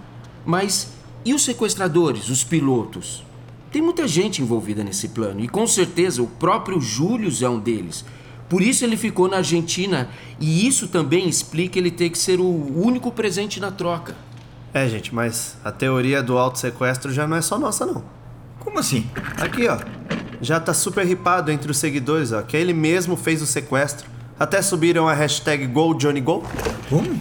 mas 0.46 0.92
e 1.24 1.34
os 1.34 1.44
sequestradores, 1.44 2.30
os 2.30 2.42
pilotos? 2.42 3.25
Tem 3.76 3.82
muita 3.82 4.08
gente 4.08 4.40
envolvida 4.40 4.82
nesse 4.82 5.08
plano 5.08 5.38
e 5.40 5.46
com 5.46 5.66
certeza 5.66 6.22
o 6.22 6.26
próprio 6.26 6.80
Júlio 6.80 7.30
é 7.42 7.46
um 7.46 7.58
deles. 7.58 8.06
Por 8.48 8.62
isso 8.62 8.82
ele 8.82 8.96
ficou 8.96 9.28
na 9.28 9.36
Argentina 9.36 10.08
e 10.40 10.66
isso 10.66 10.88
também 10.88 11.28
explica 11.28 11.78
ele 11.78 11.90
ter 11.90 12.08
que 12.08 12.16
ser 12.16 12.40
o 12.40 12.46
único 12.46 13.12
presente 13.12 13.60
na 13.60 13.70
troca. 13.70 14.16
É, 14.72 14.88
gente, 14.88 15.14
mas 15.14 15.58
a 15.62 15.70
teoria 15.70 16.22
do 16.22 16.38
auto-sequestro 16.38 17.12
já 17.12 17.26
não 17.26 17.36
é 17.36 17.42
só 17.42 17.58
nossa, 17.58 17.84
não. 17.84 18.02
Como 18.60 18.78
assim? 18.78 19.06
Aqui, 19.36 19.68
ó. 19.68 19.76
Já 20.40 20.58
tá 20.58 20.72
super 20.72 21.04
ripado 21.04 21.52
entre 21.52 21.70
os 21.70 21.76
seguidores, 21.76 22.32
ó, 22.32 22.40
que 22.40 22.56
ele 22.56 22.72
mesmo 22.72 23.14
fez 23.14 23.42
o 23.42 23.46
sequestro. 23.46 24.08
Até 24.40 24.62
subiram 24.62 25.06
a 25.06 25.12
hashtag 25.12 25.66
GoJohnnyGo. 25.66 26.42
Como? 26.88 27.20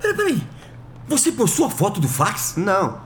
Peraí, 0.00 0.16
peraí. 0.16 0.42
Você 1.06 1.30
postou 1.30 1.66
a 1.66 1.70
foto 1.70 2.00
do 2.00 2.08
fax? 2.08 2.54
Não. 2.56 3.05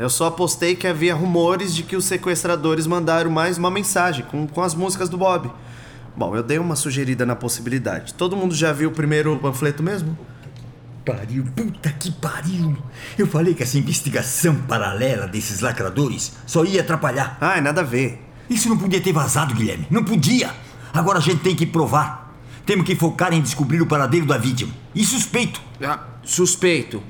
Eu 0.00 0.08
só 0.08 0.30
postei 0.30 0.74
que 0.74 0.86
havia 0.86 1.14
rumores 1.14 1.74
de 1.74 1.82
que 1.82 1.94
os 1.94 2.06
sequestradores 2.06 2.86
mandaram 2.86 3.30
mais 3.30 3.58
uma 3.58 3.70
mensagem 3.70 4.24
com, 4.24 4.46
com 4.46 4.62
as 4.62 4.74
músicas 4.74 5.10
do 5.10 5.18
Bob. 5.18 5.52
Bom, 6.16 6.34
eu 6.34 6.42
dei 6.42 6.58
uma 6.58 6.74
sugerida 6.74 7.26
na 7.26 7.36
possibilidade. 7.36 8.14
Todo 8.14 8.34
mundo 8.34 8.54
já 8.54 8.72
viu 8.72 8.88
o 8.88 8.94
primeiro 8.94 9.36
panfleto 9.36 9.82
mesmo? 9.82 10.16
Pariu, 11.04 11.44
puta 11.54 11.90
que 11.90 12.10
pariu. 12.12 12.74
Eu 13.18 13.26
falei 13.26 13.52
que 13.52 13.62
essa 13.62 13.76
investigação 13.76 14.54
paralela 14.62 15.28
desses 15.28 15.60
lacradores 15.60 16.32
só 16.46 16.64
ia 16.64 16.80
atrapalhar. 16.80 17.36
Ai, 17.38 17.60
nada 17.60 17.82
a 17.82 17.84
ver. 17.84 18.24
Isso 18.48 18.70
não 18.70 18.78
podia 18.78 19.02
ter 19.02 19.12
vazado, 19.12 19.54
Guilherme. 19.54 19.86
Não 19.90 20.02
podia. 20.02 20.50
Agora 20.94 21.18
a 21.18 21.22
gente 21.22 21.42
tem 21.42 21.54
que 21.54 21.66
provar. 21.66 22.34
Temos 22.64 22.86
que 22.86 22.96
focar 22.96 23.34
em 23.34 23.42
descobrir 23.42 23.82
o 23.82 23.86
paradeiro 23.86 24.24
da 24.24 24.38
vítima. 24.38 24.72
E 24.94 25.04
suspeito. 25.04 25.60
Ah, 25.82 26.00
suspeito. 26.24 27.02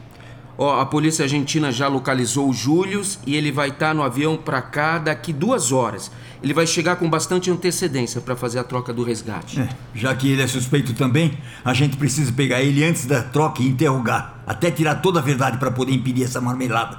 Ó, 0.63 0.79
a 0.79 0.85
polícia 0.85 1.23
argentina 1.23 1.73
já 1.73 1.89
localizou 1.89 2.47
o 2.47 2.53
Július 2.53 3.19
e 3.27 3.35
ele 3.35 3.51
vai 3.51 3.71
estar 3.71 3.95
no 3.95 4.03
avião 4.03 4.37
pra 4.37 4.61
cá 4.61 4.99
daqui 4.99 5.33
duas 5.33 5.73
horas. 5.73 6.13
Ele 6.43 6.53
vai 6.53 6.67
chegar 6.67 6.97
com 6.97 7.09
bastante 7.09 7.51
antecedência 7.51 8.21
pra 8.21 8.37
fazer 8.37 8.59
a 8.59 8.65
troca 8.65 8.93
do 8.93 9.03
resgate. 9.03 9.59
É, 9.59 9.71
já 9.95 10.15
que 10.15 10.31
ele 10.31 10.43
é 10.43 10.47
suspeito 10.47 10.93
também, 10.93 11.39
a 11.65 11.73
gente 11.73 11.97
precisa 11.97 12.31
pegar 12.31 12.61
ele 12.61 12.85
antes 12.85 13.07
da 13.07 13.23
troca 13.23 13.63
e 13.63 13.69
interrogar. 13.69 14.43
Até 14.47 14.71
tirar 14.71 14.97
toda 14.97 15.19
a 15.19 15.23
verdade 15.23 15.57
para 15.57 15.71
poder 15.71 15.95
impedir 15.95 16.25
essa 16.25 16.43
marmelada. 16.43 16.99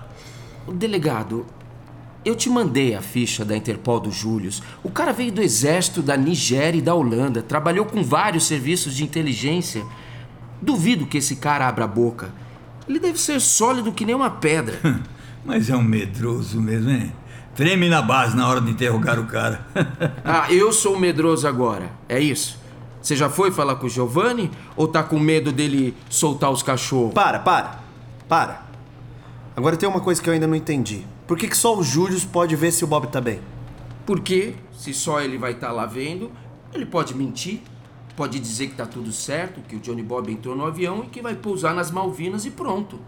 Delegado, 0.73 1.45
eu 2.25 2.35
te 2.35 2.49
mandei 2.49 2.95
a 2.95 3.01
ficha 3.01 3.45
da 3.45 3.55
Interpol 3.55 3.99
do 3.99 4.09
Július. 4.09 4.63
O 4.81 4.89
cara 4.89 5.13
veio 5.13 5.31
do 5.31 5.39
exército 5.39 6.01
da 6.01 6.17
Nigéria 6.17 6.79
e 6.79 6.81
da 6.81 6.95
Holanda, 6.95 7.43
trabalhou 7.43 7.85
com 7.85 8.01
vários 8.01 8.47
serviços 8.47 8.95
de 8.95 9.03
inteligência. 9.03 9.85
Duvido 10.59 11.05
que 11.05 11.19
esse 11.19 11.35
cara 11.35 11.67
abra 11.67 11.85
a 11.85 11.87
boca. 11.87 12.33
Ele 12.87 12.99
deve 12.99 13.19
ser 13.19 13.39
sólido 13.39 13.91
que 13.91 14.05
nem 14.05 14.15
uma 14.15 14.29
pedra. 14.29 14.79
Mas 15.45 15.69
é 15.69 15.75
um 15.75 15.83
medroso 15.83 16.61
mesmo, 16.61 16.89
hein? 16.89 17.11
Treme 17.55 17.89
na 17.89 18.01
base 18.01 18.35
na 18.35 18.47
hora 18.47 18.61
de 18.61 18.71
interrogar 18.71 19.19
o 19.19 19.25
cara. 19.25 19.65
ah, 20.23 20.51
eu 20.51 20.71
sou 20.71 20.95
o 20.95 20.99
medroso 20.99 21.47
agora, 21.47 21.91
é 22.07 22.19
isso? 22.19 22.59
Você 23.01 23.15
já 23.15 23.29
foi 23.29 23.51
falar 23.51 23.75
com 23.75 23.87
o 23.87 23.89
Giovanni 23.89 24.51
ou 24.75 24.87
tá 24.87 25.03
com 25.03 25.19
medo 25.19 25.51
dele 25.51 25.95
soltar 26.09 26.51
os 26.51 26.61
cachorros? 26.61 27.13
Para, 27.13 27.39
para. 27.39 27.79
Para. 28.29 28.63
Agora 29.55 29.75
tem 29.75 29.89
uma 29.89 29.99
coisa 29.99 30.21
que 30.21 30.29
eu 30.29 30.33
ainda 30.33 30.47
não 30.47 30.55
entendi. 30.55 31.05
Por 31.27 31.37
que, 31.37 31.47
que 31.47 31.57
só 31.57 31.77
o 31.77 31.83
Júlio 31.83 32.19
pode 32.27 32.55
ver 32.55 32.71
se 32.71 32.83
o 32.83 32.87
Bob 32.87 33.07
tá 33.07 33.19
bem? 33.19 33.41
Porque, 34.05 34.55
se 34.77 34.93
só 34.93 35.19
ele 35.19 35.37
vai 35.37 35.53
estar 35.53 35.71
lá 35.71 35.85
vendo, 35.85 36.31
ele 36.73 36.85
pode 36.85 37.15
mentir. 37.15 37.61
Pode 38.21 38.39
dizer 38.39 38.67
que 38.67 38.75
tá 38.75 38.85
tudo 38.85 39.11
certo, 39.11 39.61
que 39.61 39.75
o 39.75 39.79
Johnny 39.79 40.03
Bob 40.03 40.31
entrou 40.31 40.55
no 40.55 40.63
avião 40.63 41.03
e 41.03 41.07
que 41.07 41.23
vai 41.23 41.33
pousar 41.33 41.73
nas 41.73 41.89
Malvinas 41.89 42.45
e 42.45 42.51
pronto. 42.51 42.99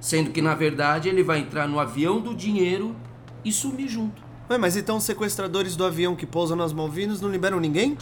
Sendo 0.00 0.30
que, 0.30 0.40
na 0.40 0.54
verdade, 0.54 1.06
ele 1.06 1.22
vai 1.22 1.40
entrar 1.40 1.68
no 1.68 1.78
avião 1.78 2.18
do 2.18 2.34
dinheiro 2.34 2.96
e 3.44 3.52
sumir 3.52 3.90
junto. 3.90 4.22
Ué, 4.48 4.56
mas 4.56 4.74
então 4.74 4.96
os 4.96 5.04
sequestradores 5.04 5.76
do 5.76 5.84
avião 5.84 6.16
que 6.16 6.24
pousam 6.24 6.56
nas 6.56 6.72
Malvinas 6.72 7.20
não 7.20 7.30
liberam 7.30 7.60
ninguém? 7.60 7.94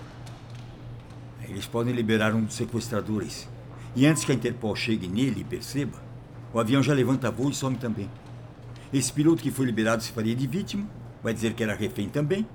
Eles 1.48 1.66
podem 1.66 1.92
liberar 1.92 2.32
um 2.32 2.44
dos 2.44 2.54
sequestradores. 2.54 3.48
E 3.96 4.06
antes 4.06 4.24
que 4.24 4.30
a 4.30 4.34
Interpol 4.36 4.76
chegue 4.76 5.08
nele 5.08 5.40
e 5.40 5.44
perceba, 5.44 5.98
O 6.54 6.60
avião 6.60 6.80
já 6.80 6.94
levanta 6.94 7.28
voo 7.28 7.50
e 7.50 7.54
some 7.54 7.76
também. 7.76 8.08
Esse 8.94 9.12
piloto 9.12 9.42
que 9.42 9.50
foi 9.50 9.66
liberado 9.66 10.00
se 10.00 10.12
faria 10.12 10.36
de 10.36 10.46
vítima, 10.46 10.86
vai 11.24 11.34
dizer 11.34 11.54
que 11.54 11.62
era 11.64 11.74
refém 11.74 12.08
também. 12.08 12.46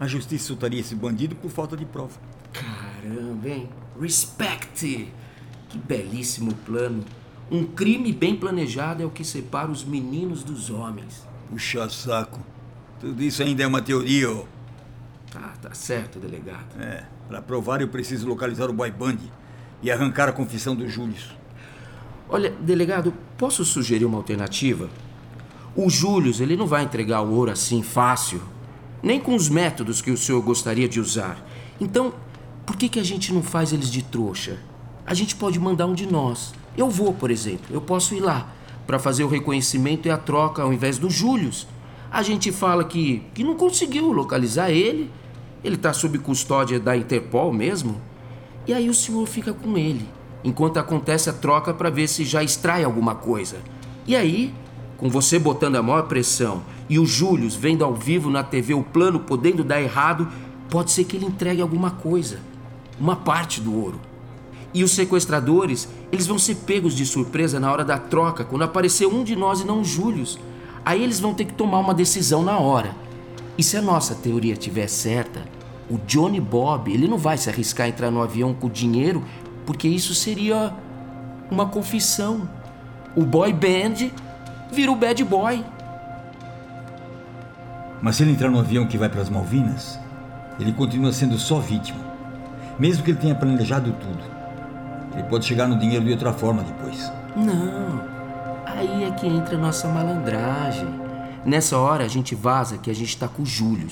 A 0.00 0.08
justiça 0.08 0.48
soltaria 0.48 0.80
esse 0.80 0.96
bandido 0.96 1.36
por 1.36 1.52
falta 1.52 1.76
de 1.76 1.84
prova. 1.84 2.18
Caramba, 3.02 3.48
hein? 3.48 3.68
Respect! 4.00 5.08
Que 5.68 5.78
belíssimo 5.78 6.54
plano. 6.66 7.04
Um 7.50 7.64
crime 7.64 8.12
bem 8.12 8.36
planejado 8.36 9.02
é 9.02 9.06
o 9.06 9.10
que 9.10 9.24
separa 9.24 9.70
os 9.70 9.84
meninos 9.84 10.42
dos 10.42 10.70
homens. 10.70 11.26
Puxa 11.48 11.88
saco. 11.88 12.40
Tudo 13.00 13.22
isso 13.22 13.42
ainda 13.42 13.62
é 13.62 13.66
uma 13.66 13.80
teoria, 13.80 14.30
ó. 14.30 14.44
Ah, 15.34 15.52
tá 15.60 15.72
certo, 15.72 16.18
delegado. 16.18 16.78
É, 16.78 17.04
para 17.28 17.40
provar 17.40 17.80
eu 17.80 17.88
preciso 17.88 18.28
localizar 18.28 18.68
o 18.68 18.72
boy 18.72 18.90
band 18.90 19.18
e 19.82 19.90
arrancar 19.90 20.28
a 20.28 20.32
confissão 20.32 20.74
do 20.76 20.88
Júlio. 20.88 21.16
Olha, 22.28 22.50
delegado, 22.50 23.12
posso 23.38 23.64
sugerir 23.64 24.04
uma 24.04 24.18
alternativa? 24.18 24.88
O 25.74 25.88
Júlio, 25.88 26.32
ele 26.40 26.56
não 26.56 26.66
vai 26.66 26.82
entregar 26.82 27.22
o 27.22 27.32
ouro 27.32 27.50
assim 27.50 27.82
fácil, 27.82 28.42
nem 29.02 29.20
com 29.20 29.34
os 29.34 29.48
métodos 29.48 30.02
que 30.02 30.10
o 30.10 30.16
senhor 30.16 30.42
gostaria 30.42 30.88
de 30.88 31.00
usar. 31.00 31.44
Então, 31.80 32.12
por 32.66 32.76
que, 32.76 32.88
que 32.88 33.00
a 33.00 33.04
gente 33.04 33.32
não 33.32 33.42
faz 33.42 33.72
eles 33.72 33.90
de 33.90 34.02
trouxa? 34.02 34.58
A 35.06 35.14
gente 35.14 35.34
pode 35.34 35.58
mandar 35.58 35.86
um 35.86 35.94
de 35.94 36.06
nós. 36.06 36.54
Eu 36.76 36.88
vou, 36.88 37.12
por 37.12 37.30
exemplo, 37.30 37.66
eu 37.70 37.80
posso 37.80 38.14
ir 38.14 38.20
lá 38.20 38.52
para 38.86 38.98
fazer 38.98 39.24
o 39.24 39.28
reconhecimento 39.28 40.06
e 40.06 40.10
a 40.10 40.16
troca 40.16 40.62
ao 40.62 40.72
invés 40.72 40.98
do 40.98 41.10
Júlio. 41.10 41.50
A 42.10 42.22
gente 42.22 42.50
fala 42.50 42.84
que, 42.84 43.22
que 43.34 43.44
não 43.44 43.54
conseguiu 43.54 44.12
localizar 44.12 44.70
ele, 44.70 45.10
ele 45.62 45.76
está 45.76 45.92
sob 45.92 46.18
custódia 46.18 46.80
da 46.80 46.96
Interpol 46.96 47.52
mesmo, 47.52 48.00
e 48.66 48.72
aí 48.72 48.88
o 48.88 48.94
senhor 48.94 49.26
fica 49.26 49.52
com 49.52 49.76
ele, 49.76 50.08
enquanto 50.42 50.78
acontece 50.78 51.30
a 51.30 51.32
troca 51.32 51.72
para 51.72 51.90
ver 51.90 52.08
se 52.08 52.24
já 52.24 52.42
extrai 52.42 52.82
alguma 52.84 53.14
coisa. 53.14 53.58
E 54.06 54.16
aí, 54.16 54.52
com 54.96 55.08
você 55.08 55.38
botando 55.38 55.76
a 55.76 55.82
maior 55.82 56.02
pressão 56.08 56.62
e 56.88 56.98
o 56.98 57.06
Júlio 57.06 57.48
vendo 57.50 57.84
ao 57.84 57.94
vivo 57.94 58.28
na 58.30 58.42
TV 58.42 58.74
o 58.74 58.82
plano 58.82 59.20
podendo 59.20 59.62
dar 59.62 59.80
errado, 59.80 60.28
pode 60.68 60.90
ser 60.90 61.04
que 61.04 61.16
ele 61.16 61.26
entregue 61.26 61.62
alguma 61.62 61.90
coisa, 61.90 62.40
uma 63.00 63.16
parte 63.16 63.60
do 63.60 63.74
ouro. 63.74 64.00
E 64.72 64.84
os 64.84 64.92
sequestradores, 64.92 65.88
eles 66.12 66.26
vão 66.26 66.38
ser 66.38 66.56
pegos 66.56 66.94
de 66.94 67.04
surpresa 67.04 67.58
na 67.58 67.72
hora 67.72 67.84
da 67.84 67.98
troca, 67.98 68.44
quando 68.44 68.62
aparecer 68.62 69.06
um 69.06 69.24
de 69.24 69.34
nós 69.34 69.60
e 69.60 69.64
não 69.64 69.80
o 69.80 69.84
Júlio. 69.84 70.24
Aí 70.84 71.02
eles 71.02 71.18
vão 71.18 71.34
ter 71.34 71.46
que 71.46 71.54
tomar 71.54 71.78
uma 71.78 71.94
decisão 71.94 72.42
na 72.42 72.58
hora. 72.58 72.94
E 73.58 73.62
se 73.62 73.76
a 73.76 73.82
nossa 73.82 74.14
teoria 74.14 74.52
estiver 74.52 74.88
certa, 74.88 75.44
o 75.90 75.98
Johnny 76.06 76.40
Bob, 76.40 76.92
ele 76.92 77.08
não 77.08 77.18
vai 77.18 77.36
se 77.36 77.50
arriscar 77.50 77.86
a 77.86 77.88
entrar 77.88 78.10
no 78.10 78.22
avião 78.22 78.54
com 78.54 78.68
dinheiro, 78.68 79.24
porque 79.66 79.88
isso 79.88 80.14
seria 80.14 80.72
uma 81.50 81.66
confissão. 81.66 82.48
O 83.16 83.24
boy 83.24 83.52
band 83.52 84.10
vira 84.70 84.92
o 84.92 84.96
bad 84.96 85.22
boy. 85.24 85.64
Mas 88.00 88.16
se 88.16 88.22
ele 88.22 88.32
entrar 88.32 88.50
no 88.50 88.60
avião 88.60 88.86
que 88.86 88.96
vai 88.96 89.08
para 89.08 89.20
as 89.20 89.28
Malvinas, 89.28 89.98
ele 90.58 90.72
continua 90.72 91.12
sendo 91.12 91.36
só 91.38 91.58
vítima. 91.58 92.09
Mesmo 92.80 93.04
que 93.04 93.10
ele 93.10 93.18
tenha 93.20 93.34
planejado 93.34 93.92
tudo. 93.92 94.24
Ele 95.12 95.24
pode 95.24 95.44
chegar 95.44 95.68
no 95.68 95.78
dinheiro 95.78 96.06
de 96.06 96.12
outra 96.12 96.32
forma 96.32 96.62
depois. 96.62 97.12
Não. 97.36 98.02
Aí 98.64 99.04
é 99.04 99.10
que 99.10 99.26
entra 99.26 99.56
a 99.56 99.60
nossa 99.60 99.86
malandragem. 99.86 100.88
Nessa 101.44 101.76
hora 101.76 102.04
a 102.04 102.08
gente 102.08 102.34
vaza 102.34 102.78
que 102.78 102.90
a 102.90 102.94
gente 102.94 103.18
tá 103.18 103.28
com 103.28 103.42
o 103.42 103.46
Júlio. 103.46 103.86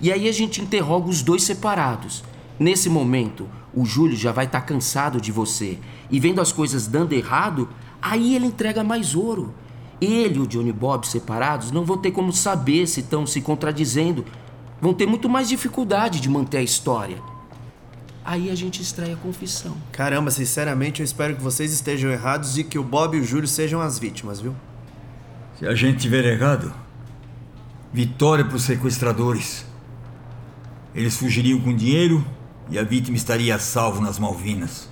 E 0.00 0.10
aí 0.10 0.26
a 0.26 0.32
gente 0.32 0.62
interroga 0.62 1.10
os 1.10 1.20
dois 1.20 1.42
separados. 1.42 2.24
Nesse 2.58 2.88
momento, 2.88 3.46
o 3.74 3.84
Júlio 3.84 4.16
já 4.16 4.32
vai 4.32 4.46
estar 4.46 4.60
tá 4.60 4.66
cansado 4.66 5.20
de 5.20 5.30
você. 5.30 5.78
E 6.10 6.18
vendo 6.18 6.40
as 6.40 6.52
coisas 6.52 6.86
dando 6.86 7.12
errado, 7.12 7.68
aí 8.00 8.34
ele 8.34 8.46
entrega 8.46 8.82
mais 8.82 9.14
ouro. 9.14 9.52
Ele 10.00 10.38
e 10.38 10.40
o 10.40 10.46
Johnny 10.46 10.72
Bob 10.72 11.06
separados 11.06 11.70
não 11.70 11.84
vão 11.84 11.98
ter 11.98 12.12
como 12.12 12.32
saber 12.32 12.86
se 12.86 13.00
estão 13.00 13.26
se 13.26 13.42
contradizendo. 13.42 14.24
Vão 14.80 14.94
ter 14.94 15.06
muito 15.06 15.28
mais 15.28 15.50
dificuldade 15.50 16.18
de 16.18 16.30
manter 16.30 16.58
a 16.58 16.62
história. 16.62 17.31
Aí 18.24 18.50
a 18.50 18.54
gente 18.54 18.80
extrai 18.80 19.12
a 19.12 19.16
confissão. 19.16 19.76
Caramba, 19.90 20.30
sinceramente, 20.30 21.00
eu 21.00 21.04
espero 21.04 21.34
que 21.34 21.42
vocês 21.42 21.72
estejam 21.72 22.10
errados 22.10 22.56
e 22.56 22.62
que 22.62 22.78
o 22.78 22.84
Bob 22.84 23.16
e 23.16 23.20
o 23.20 23.24
Júlio 23.24 23.48
sejam 23.48 23.80
as 23.80 23.98
vítimas, 23.98 24.40
viu? 24.40 24.54
Se 25.58 25.66
a 25.66 25.74
gente 25.74 25.98
tiver 25.98 26.24
errado, 26.24 26.72
vitória 27.92 28.44
para 28.44 28.56
os 28.56 28.62
sequestradores. 28.62 29.66
Eles 30.94 31.16
fugiriam 31.16 31.60
com 31.60 31.74
dinheiro 31.74 32.24
e 32.70 32.78
a 32.78 32.84
vítima 32.84 33.16
estaria 33.16 33.56
a 33.56 33.58
salvo 33.58 34.00
nas 34.00 34.18
Malvinas. 34.18 34.88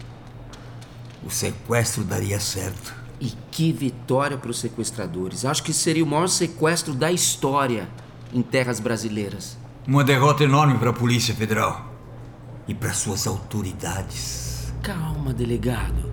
O 1.25 1.31
sequestro 1.31 2.03
daria 2.03 2.41
certo. 2.41 2.95
E 3.21 3.33
que 3.51 3.71
vitória 3.71 4.37
para 4.37 4.51
os 4.51 4.59
sequestradores. 4.59 5.45
Acho 5.45 5.63
que 5.63 5.73
seria 5.73 6.03
o 6.03 6.07
maior 6.07 6.27
sequestro 6.27 6.95
da 6.95 7.13
história 7.13 7.89
em 8.33 8.43
terras 8.43 8.81
brasileiras. 8.81 9.57
Uma 9.87 10.03
derrota 10.03 10.43
enorme 10.43 10.79
para 10.79 10.91
a 10.91 10.95
Polícia 10.95 11.35
Federal 11.35 11.90
e 12.71 12.75
para 12.75 12.93
suas 12.93 13.27
autoridades. 13.27 14.73
Calma, 14.81 15.35
delegado. 15.35 16.09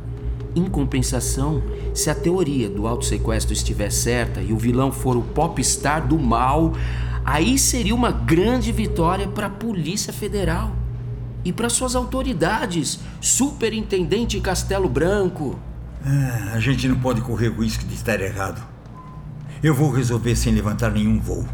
Em 0.55 0.65
compensação, 0.65 1.61
se 1.93 2.09
a 2.09 2.15
teoria 2.15 2.67
do 2.67 2.87
auto-sequestro 2.87 3.53
estiver 3.53 3.91
certa 3.91 4.41
e 4.41 4.51
o 4.51 4.57
vilão 4.57 4.91
for 4.91 5.15
o 5.15 5.21
popstar 5.21 6.07
do 6.07 6.17
mal, 6.17 6.73
aí 7.23 7.59
seria 7.59 7.93
uma 7.93 8.11
grande 8.11 8.71
vitória 8.71 9.27
para 9.27 9.45
a 9.45 9.51
Polícia 9.51 10.11
Federal 10.11 10.75
e 11.45 11.53
para 11.53 11.69
suas 11.69 11.95
autoridades, 11.95 12.99
Superintendente 13.21 14.39
Castelo 14.41 14.89
Branco. 14.89 15.59
É, 16.03 16.55
a 16.55 16.59
gente 16.59 16.87
não 16.87 16.99
pode 16.99 17.21
correr 17.21 17.49
o 17.49 17.61
risco 17.61 17.85
de 17.85 17.93
estar 17.93 18.19
errado. 18.19 18.65
Eu 19.61 19.75
vou 19.75 19.91
resolver 19.91 20.35
sem 20.35 20.53
levantar 20.55 20.91
nenhum 20.91 21.19
voo, 21.19 21.45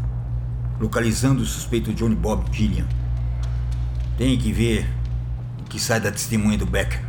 localizando 0.80 1.42
o 1.42 1.46
suspeito 1.46 1.92
Johnny 1.92 2.14
Bob 2.14 2.44
Gillian. 2.50 2.86
Tem 4.16 4.38
que 4.38 4.52
ver 4.52 4.86
o 5.60 5.64
que 5.64 5.80
sai 5.80 5.98
da 6.00 6.10
testemunha 6.10 6.56
do 6.56 6.66
Becker. 6.66 7.00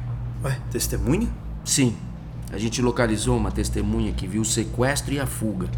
Ué, 0.43 0.57
testemunha? 0.71 1.27
Sim. 1.63 1.95
A 2.51 2.57
gente 2.57 2.81
localizou 2.81 3.37
uma 3.37 3.51
testemunha 3.51 4.11
que 4.11 4.27
viu 4.27 4.41
o 4.41 4.45
sequestro 4.45 5.13
e 5.13 5.19
a 5.19 5.27
fuga. 5.27 5.69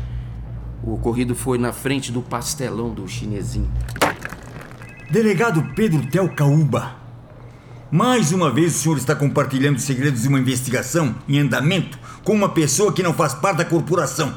O 0.82 0.94
ocorrido 0.94 1.36
foi 1.36 1.58
na 1.58 1.74
frente 1.74 2.12
do 2.13 2.22
pastelão 2.22 2.94
do 2.94 3.06
chinesinho. 3.08 3.70
Delegado 5.12 5.74
Pedro 5.76 6.06
Tel 6.10 6.30
Caúba. 6.30 6.96
Mais 7.92 8.32
uma 8.32 8.52
vez 8.52 8.76
o 8.76 8.80
senhor 8.80 8.98
está 8.98 9.16
compartilhando 9.16 9.80
segredos 9.80 10.22
de 10.22 10.28
uma 10.28 10.40
investigação 10.40 11.16
em 11.28 11.40
andamento 11.40 11.98
com 12.24 12.34
uma 12.34 12.50
pessoa 12.50 12.94
que 12.94 13.04
não 13.04 13.13
faz 13.13 13.34
parte 13.34 13.58
da 13.58 13.66
corporação. 13.66 14.34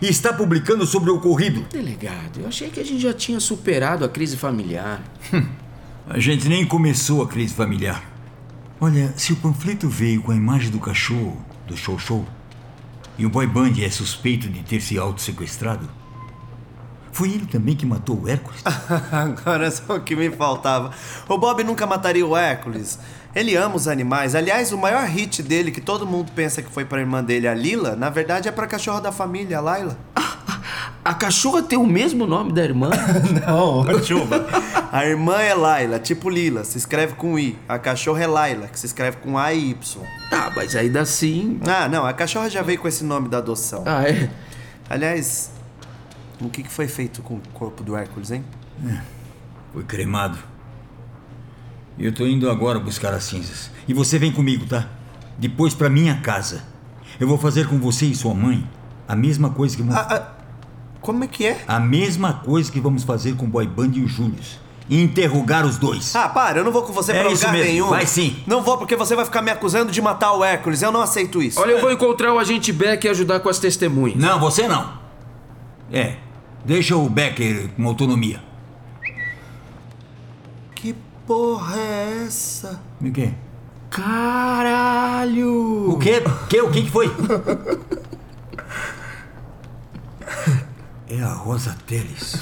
E 0.00 0.06
está 0.06 0.32
publicando 0.32 0.86
sobre 0.86 1.10
o 1.10 1.16
ocorrido. 1.16 1.62
Delegado, 1.70 2.40
eu 2.40 2.48
achei 2.48 2.70
que 2.70 2.78
a 2.78 2.84
gente 2.84 3.00
já 3.00 3.12
tinha 3.12 3.40
superado 3.40 4.04
a 4.04 4.08
crise 4.08 4.36
familiar. 4.36 5.02
A 6.10 6.18
gente 6.18 6.48
nem 6.48 6.64
começou 6.64 7.22
a 7.22 7.28
crise 7.28 7.52
familiar. 7.52 8.02
Olha, 8.80 9.12
se 9.16 9.32
o 9.32 9.36
panfleto 9.36 9.88
veio 9.88 10.22
com 10.22 10.32
a 10.32 10.36
imagem 10.36 10.70
do 10.70 10.78
cachorro, 10.78 11.36
do 11.66 11.76
show 11.76 11.98
show, 11.98 12.24
e 13.18 13.26
o 13.26 13.30
boy 13.30 13.46
band 13.46 13.74
é 13.82 13.90
suspeito 13.90 14.48
de 14.48 14.62
ter 14.62 14.80
se 14.80 14.98
auto-sequestrado, 14.98 15.86
foi 17.12 17.30
ele 17.30 17.44
também 17.46 17.76
que 17.76 17.84
matou 17.84 18.22
o 18.22 18.28
Hércules? 18.28 18.62
Agora 19.12 19.70
só 19.70 19.96
o 19.96 20.00
que 20.00 20.16
me 20.16 20.30
faltava. 20.30 20.92
O 21.28 21.36
Bob 21.36 21.62
nunca 21.62 21.86
mataria 21.86 22.24
o 22.24 22.36
Hércules. 22.36 22.98
Ele 23.34 23.54
ama 23.54 23.76
os 23.76 23.86
animais. 23.86 24.34
Aliás, 24.34 24.72
o 24.72 24.78
maior 24.78 25.04
hit 25.06 25.42
dele, 25.42 25.70
que 25.70 25.80
todo 25.80 26.06
mundo 26.06 26.32
pensa 26.34 26.62
que 26.62 26.70
foi 26.70 26.84
pra 26.84 27.00
irmã 27.00 27.22
dele, 27.22 27.48
a 27.48 27.54
Lila, 27.54 27.96
na 27.96 28.08
verdade 28.08 28.48
é 28.48 28.52
pra 28.52 28.66
cachorra 28.66 29.00
da 29.00 29.12
família, 29.12 29.58
a 29.58 29.60
Laila. 29.60 29.98
A 31.04 31.14
cachorra 31.14 31.62
tem 31.62 31.78
o 31.78 31.86
mesmo 31.86 32.26
nome 32.26 32.52
da 32.52 32.62
irmã? 32.62 32.90
Não, 33.46 33.82
chuva. 34.04 34.46
A 34.90 35.04
irmã 35.04 35.36
é 35.36 35.54
Laila, 35.54 35.98
tipo 35.98 36.30
Lila, 36.30 36.64
se 36.64 36.78
escreve 36.78 37.14
com 37.14 37.38
I. 37.38 37.58
A 37.68 37.78
cachorra 37.78 38.22
é 38.22 38.26
Laila, 38.26 38.68
que 38.68 38.78
se 38.78 38.86
escreve 38.86 39.18
com 39.18 39.36
A 39.36 39.52
e 39.52 39.70
Y. 39.70 40.02
Ah, 40.32 40.50
mas 40.54 40.74
ainda 40.74 41.02
assim. 41.02 41.60
Ah, 41.66 41.88
não, 41.88 42.06
a 42.06 42.12
cachorra 42.12 42.48
já 42.48 42.62
veio 42.62 42.78
com 42.78 42.88
esse 42.88 43.04
nome 43.04 43.28
da 43.28 43.38
adoção. 43.38 43.82
Ah, 43.86 44.08
é? 44.08 44.30
Aliás, 44.88 45.50
o 46.40 46.48
que 46.48 46.66
foi 46.68 46.88
feito 46.88 47.20
com 47.20 47.34
o 47.34 47.42
corpo 47.52 47.82
do 47.82 47.96
Hércules, 47.96 48.30
hein? 48.30 48.44
É, 48.86 49.00
foi 49.72 49.84
cremado. 49.84 50.38
E 51.98 52.06
eu 52.06 52.14
tô 52.14 52.26
indo 52.26 52.48
agora 52.50 52.78
buscar 52.78 53.12
as 53.12 53.24
cinzas. 53.24 53.70
E 53.86 53.92
você 53.92 54.18
vem 54.18 54.32
comigo, 54.32 54.66
tá? 54.66 54.88
Depois 55.36 55.74
para 55.74 55.90
minha 55.90 56.20
casa. 56.20 56.62
Eu 57.20 57.26
vou 57.28 57.36
fazer 57.36 57.68
com 57.68 57.78
você 57.78 58.06
e 58.06 58.14
sua 58.14 58.34
mãe 58.34 58.68
a 59.06 59.16
mesma 59.16 59.50
coisa 59.50 59.76
que. 59.76 59.82
Ah, 59.90 60.06
ah, 60.08 60.32
como 61.00 61.24
é 61.24 61.26
que 61.26 61.46
é? 61.46 61.62
A 61.66 61.80
mesma 61.80 62.32
coisa 62.32 62.70
que 62.70 62.80
vamos 62.80 63.02
fazer 63.02 63.34
com 63.36 63.46
o 63.46 63.48
Boy 63.48 63.66
Band 63.66 63.90
e 63.94 64.02
o 64.02 64.08
Júlio. 64.08 64.38
E 64.88 65.02
interrogar 65.02 65.66
os 65.66 65.76
dois. 65.76 66.16
Ah, 66.16 66.28
para, 66.28 66.60
eu 66.60 66.64
não 66.64 66.72
vou 66.72 66.82
com 66.82 66.92
você 66.92 67.12
é 67.12 67.20
pra 67.20 67.30
isso 67.30 67.42
lugar 67.42 67.52
mesmo. 67.52 67.72
nenhum. 67.72 67.88
Vai 67.90 68.06
sim. 68.06 68.42
Não 68.46 68.62
vou 68.62 68.78
porque 68.78 68.96
você 68.96 69.14
vai 69.14 69.24
ficar 69.24 69.42
me 69.42 69.50
acusando 69.50 69.92
de 69.92 70.00
matar 70.00 70.32
o 70.32 70.42
Hércules. 70.42 70.80
Eu 70.80 70.90
não 70.90 71.02
aceito 71.02 71.42
isso. 71.42 71.60
Olha, 71.60 71.72
eu 71.72 71.80
vou 71.80 71.92
encontrar 71.92 72.32
o 72.32 72.38
agente 72.38 72.72
Beck 72.72 73.04
e 73.04 73.08
ajudar 73.10 73.40
com 73.40 73.50
as 73.50 73.58
testemunhas. 73.58 74.18
Não, 74.18 74.40
você 74.40 74.66
não. 74.66 74.94
É, 75.92 76.16
deixa 76.64 76.96
o 76.96 77.08
Becker 77.08 77.68
com 77.76 77.86
autonomia. 77.86 78.42
Que 80.74 80.94
porra 81.26 81.76
é 81.76 82.24
essa? 82.26 82.80
O 83.00 83.12
quê? 83.12 83.32
Caralho! 83.90 85.90
O 85.90 85.98
quê? 85.98 86.22
O 86.24 86.46
quê? 86.46 86.60
O 86.62 86.70
que 86.70 86.82
que 86.82 86.90
foi? 86.90 87.10
É 91.10 91.22
a 91.22 91.32
Rosa 91.32 91.74
Teles. 91.86 92.36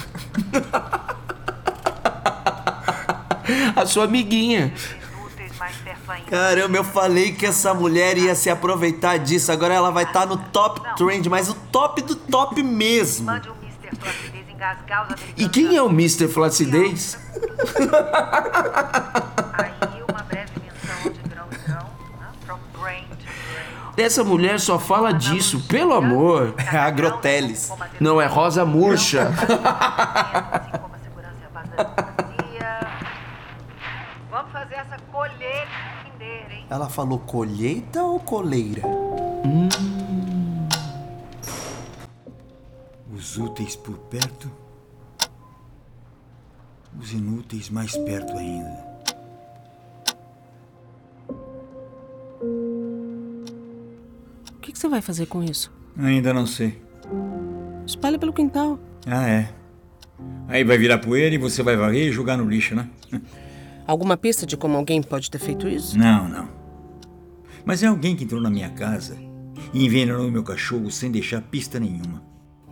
a 3.74 3.86
sua 3.86 4.04
amiguinha. 4.04 4.72
Caramba, 6.28 6.76
eu 6.76 6.84
falei 6.84 7.32
que 7.32 7.46
essa 7.46 7.72
mulher 7.72 8.18
ia 8.18 8.34
se 8.34 8.50
aproveitar 8.50 9.18
disso. 9.18 9.50
Agora 9.50 9.74
ela 9.74 9.90
vai 9.90 10.04
estar 10.04 10.20
tá 10.20 10.26
no 10.26 10.36
top 10.36 10.80
trend, 10.96 11.28
mas 11.28 11.48
o 11.48 11.54
top 11.54 12.02
do 12.02 12.14
top 12.14 12.62
mesmo. 12.62 13.30
E 15.36 15.48
quem 15.48 15.76
é 15.76 15.82
o 15.82 15.88
Mr. 15.88 16.28
Flacidez? 16.28 17.18
Essa 23.96 24.22
mulher 24.22 24.60
só 24.60 24.78
fala 24.78 25.10
disso, 25.12 25.60
pelo 25.68 25.94
amor. 25.94 26.54
É 26.70 26.76
a 26.76 26.90
Groteles. 26.90 27.72
Não 27.98 28.20
é 28.20 28.26
Rosa 28.26 28.64
Murcha. 28.64 29.30
Ela 36.68 36.88
falou 36.88 37.18
colheita 37.20 38.02
ou 38.02 38.18
coleira? 38.18 38.82
Hum. 39.44 39.68
Os 43.14 43.38
úteis 43.38 43.76
por 43.76 43.96
perto, 43.98 44.50
os 47.00 47.12
inúteis 47.12 47.70
mais 47.70 47.96
perto 47.96 48.36
ainda. 48.36 48.84
O 54.52 54.60
que 54.60 54.76
você 54.76 54.88
vai 54.88 55.00
fazer 55.00 55.26
com 55.26 55.42
isso? 55.42 55.72
Ainda 55.96 56.34
não 56.34 56.46
sei. 56.46 56.82
Espalha 57.86 58.18
pelo 58.18 58.32
quintal. 58.32 58.78
Ah, 59.06 59.28
é. 59.28 59.48
Aí 60.48 60.64
vai 60.64 60.76
virar 60.76 60.98
poeira 60.98 61.34
e 61.34 61.38
você 61.38 61.62
vai 61.62 61.76
varrer 61.76 62.08
e 62.08 62.12
jogar 62.12 62.36
no 62.36 62.48
lixo, 62.48 62.74
né? 62.74 62.88
Alguma 63.86 64.16
pista 64.16 64.44
de 64.44 64.56
como 64.56 64.76
alguém 64.76 65.00
pode 65.00 65.30
ter 65.30 65.38
feito 65.38 65.68
isso? 65.68 65.96
Não, 65.96 66.28
não. 66.28 66.55
Mas 67.66 67.82
é 67.82 67.88
alguém 67.88 68.14
que 68.14 68.22
entrou 68.22 68.40
na 68.40 68.48
minha 68.48 68.70
casa 68.70 69.18
e 69.74 69.84
envenenou 69.84 70.30
meu 70.30 70.44
cachorro 70.44 70.88
sem 70.88 71.10
deixar 71.10 71.42
pista 71.42 71.80
nenhuma. 71.80 72.22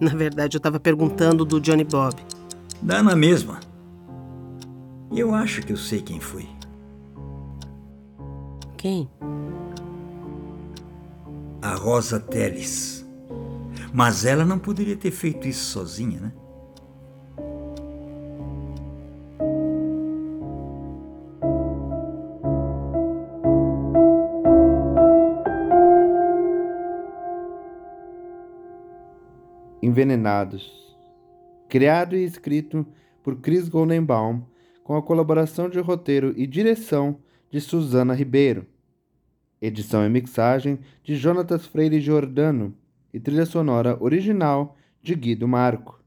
Na 0.00 0.14
verdade, 0.14 0.56
eu 0.56 0.58
estava 0.58 0.78
perguntando 0.78 1.44
do 1.44 1.60
Johnny 1.60 1.82
Bob. 1.82 2.14
Dá 2.80 3.02
na 3.02 3.16
mesma. 3.16 3.58
Eu 5.10 5.34
acho 5.34 5.62
que 5.62 5.72
eu 5.72 5.76
sei 5.76 6.00
quem 6.00 6.20
foi. 6.20 6.48
Quem? 8.76 9.10
A 11.60 11.74
Rosa 11.74 12.20
Teles. 12.20 13.04
Mas 13.92 14.24
ela 14.24 14.44
não 14.44 14.58
poderia 14.58 14.96
ter 14.96 15.10
feito 15.10 15.48
isso 15.48 15.72
sozinha, 15.72 16.20
né? 16.20 16.32
Envenenados. 29.94 30.92
Criado 31.68 32.16
e 32.16 32.24
escrito 32.24 32.84
por 33.22 33.36
Chris 33.36 33.68
Goldenbaum, 33.68 34.42
com 34.82 34.96
a 34.96 35.02
colaboração 35.02 35.70
de 35.70 35.78
roteiro 35.78 36.34
e 36.36 36.48
direção 36.48 37.20
de 37.48 37.60
Suzana 37.60 38.12
Ribeiro. 38.12 38.66
Edição 39.62 40.04
e 40.04 40.08
mixagem 40.08 40.80
de 41.04 41.14
Jonatas 41.14 41.64
Freire 41.64 42.00
Giordano 42.00 42.74
e 43.12 43.20
trilha 43.20 43.46
sonora 43.46 43.96
original 44.02 44.76
de 45.00 45.14
Guido 45.14 45.46
Marco. 45.46 46.02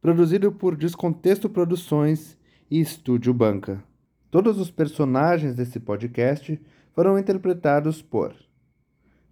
Produzido 0.00 0.50
por 0.50 0.74
Descontexto 0.74 1.48
Produções 1.48 2.36
e 2.68 2.80
Estúdio 2.80 3.32
Banca. 3.32 3.84
Todos 4.32 4.58
os 4.58 4.68
personagens 4.68 5.54
desse 5.54 5.78
podcast 5.78 6.60
foram 6.92 7.16
interpretados 7.16 8.02
por 8.02 8.34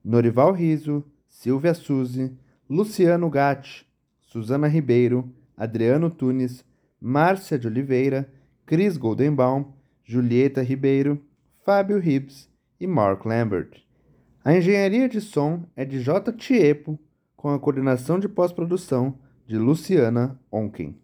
Norival 0.05 0.53
Riso, 0.53 1.03
Silvia 1.27 1.75
Suzy, 1.75 2.31
Luciano 2.69 3.29
Gatti, 3.29 3.87
Suzana 4.23 4.67
Ribeiro, 4.67 5.31
Adriano 5.57 6.09
Tunes, 6.09 6.65
Márcia 7.01 7.59
de 7.59 7.67
Oliveira, 7.67 8.33
Cris 8.65 8.97
Goldenbaum, 8.97 9.67
Julieta 10.03 10.63
Ribeiro, 10.63 11.23
Fábio 11.65 11.99
Hibbs 11.99 12.49
e 12.81 12.87
Mark 12.87 13.27
Lambert. 13.27 13.85
A 14.43 14.57
engenharia 14.57 15.09
de 15.09 15.21
som 15.21 15.65
é 15.77 15.85
de 15.85 16.01
J. 16.01 16.33
Tiepo, 16.33 16.99
com 17.37 17.51
a 17.51 17.59
coordenação 17.59 18.19
de 18.19 18.29
pós-produção 18.29 19.19
de 19.47 19.59
Luciana 19.59 20.41
Onken. 20.51 20.99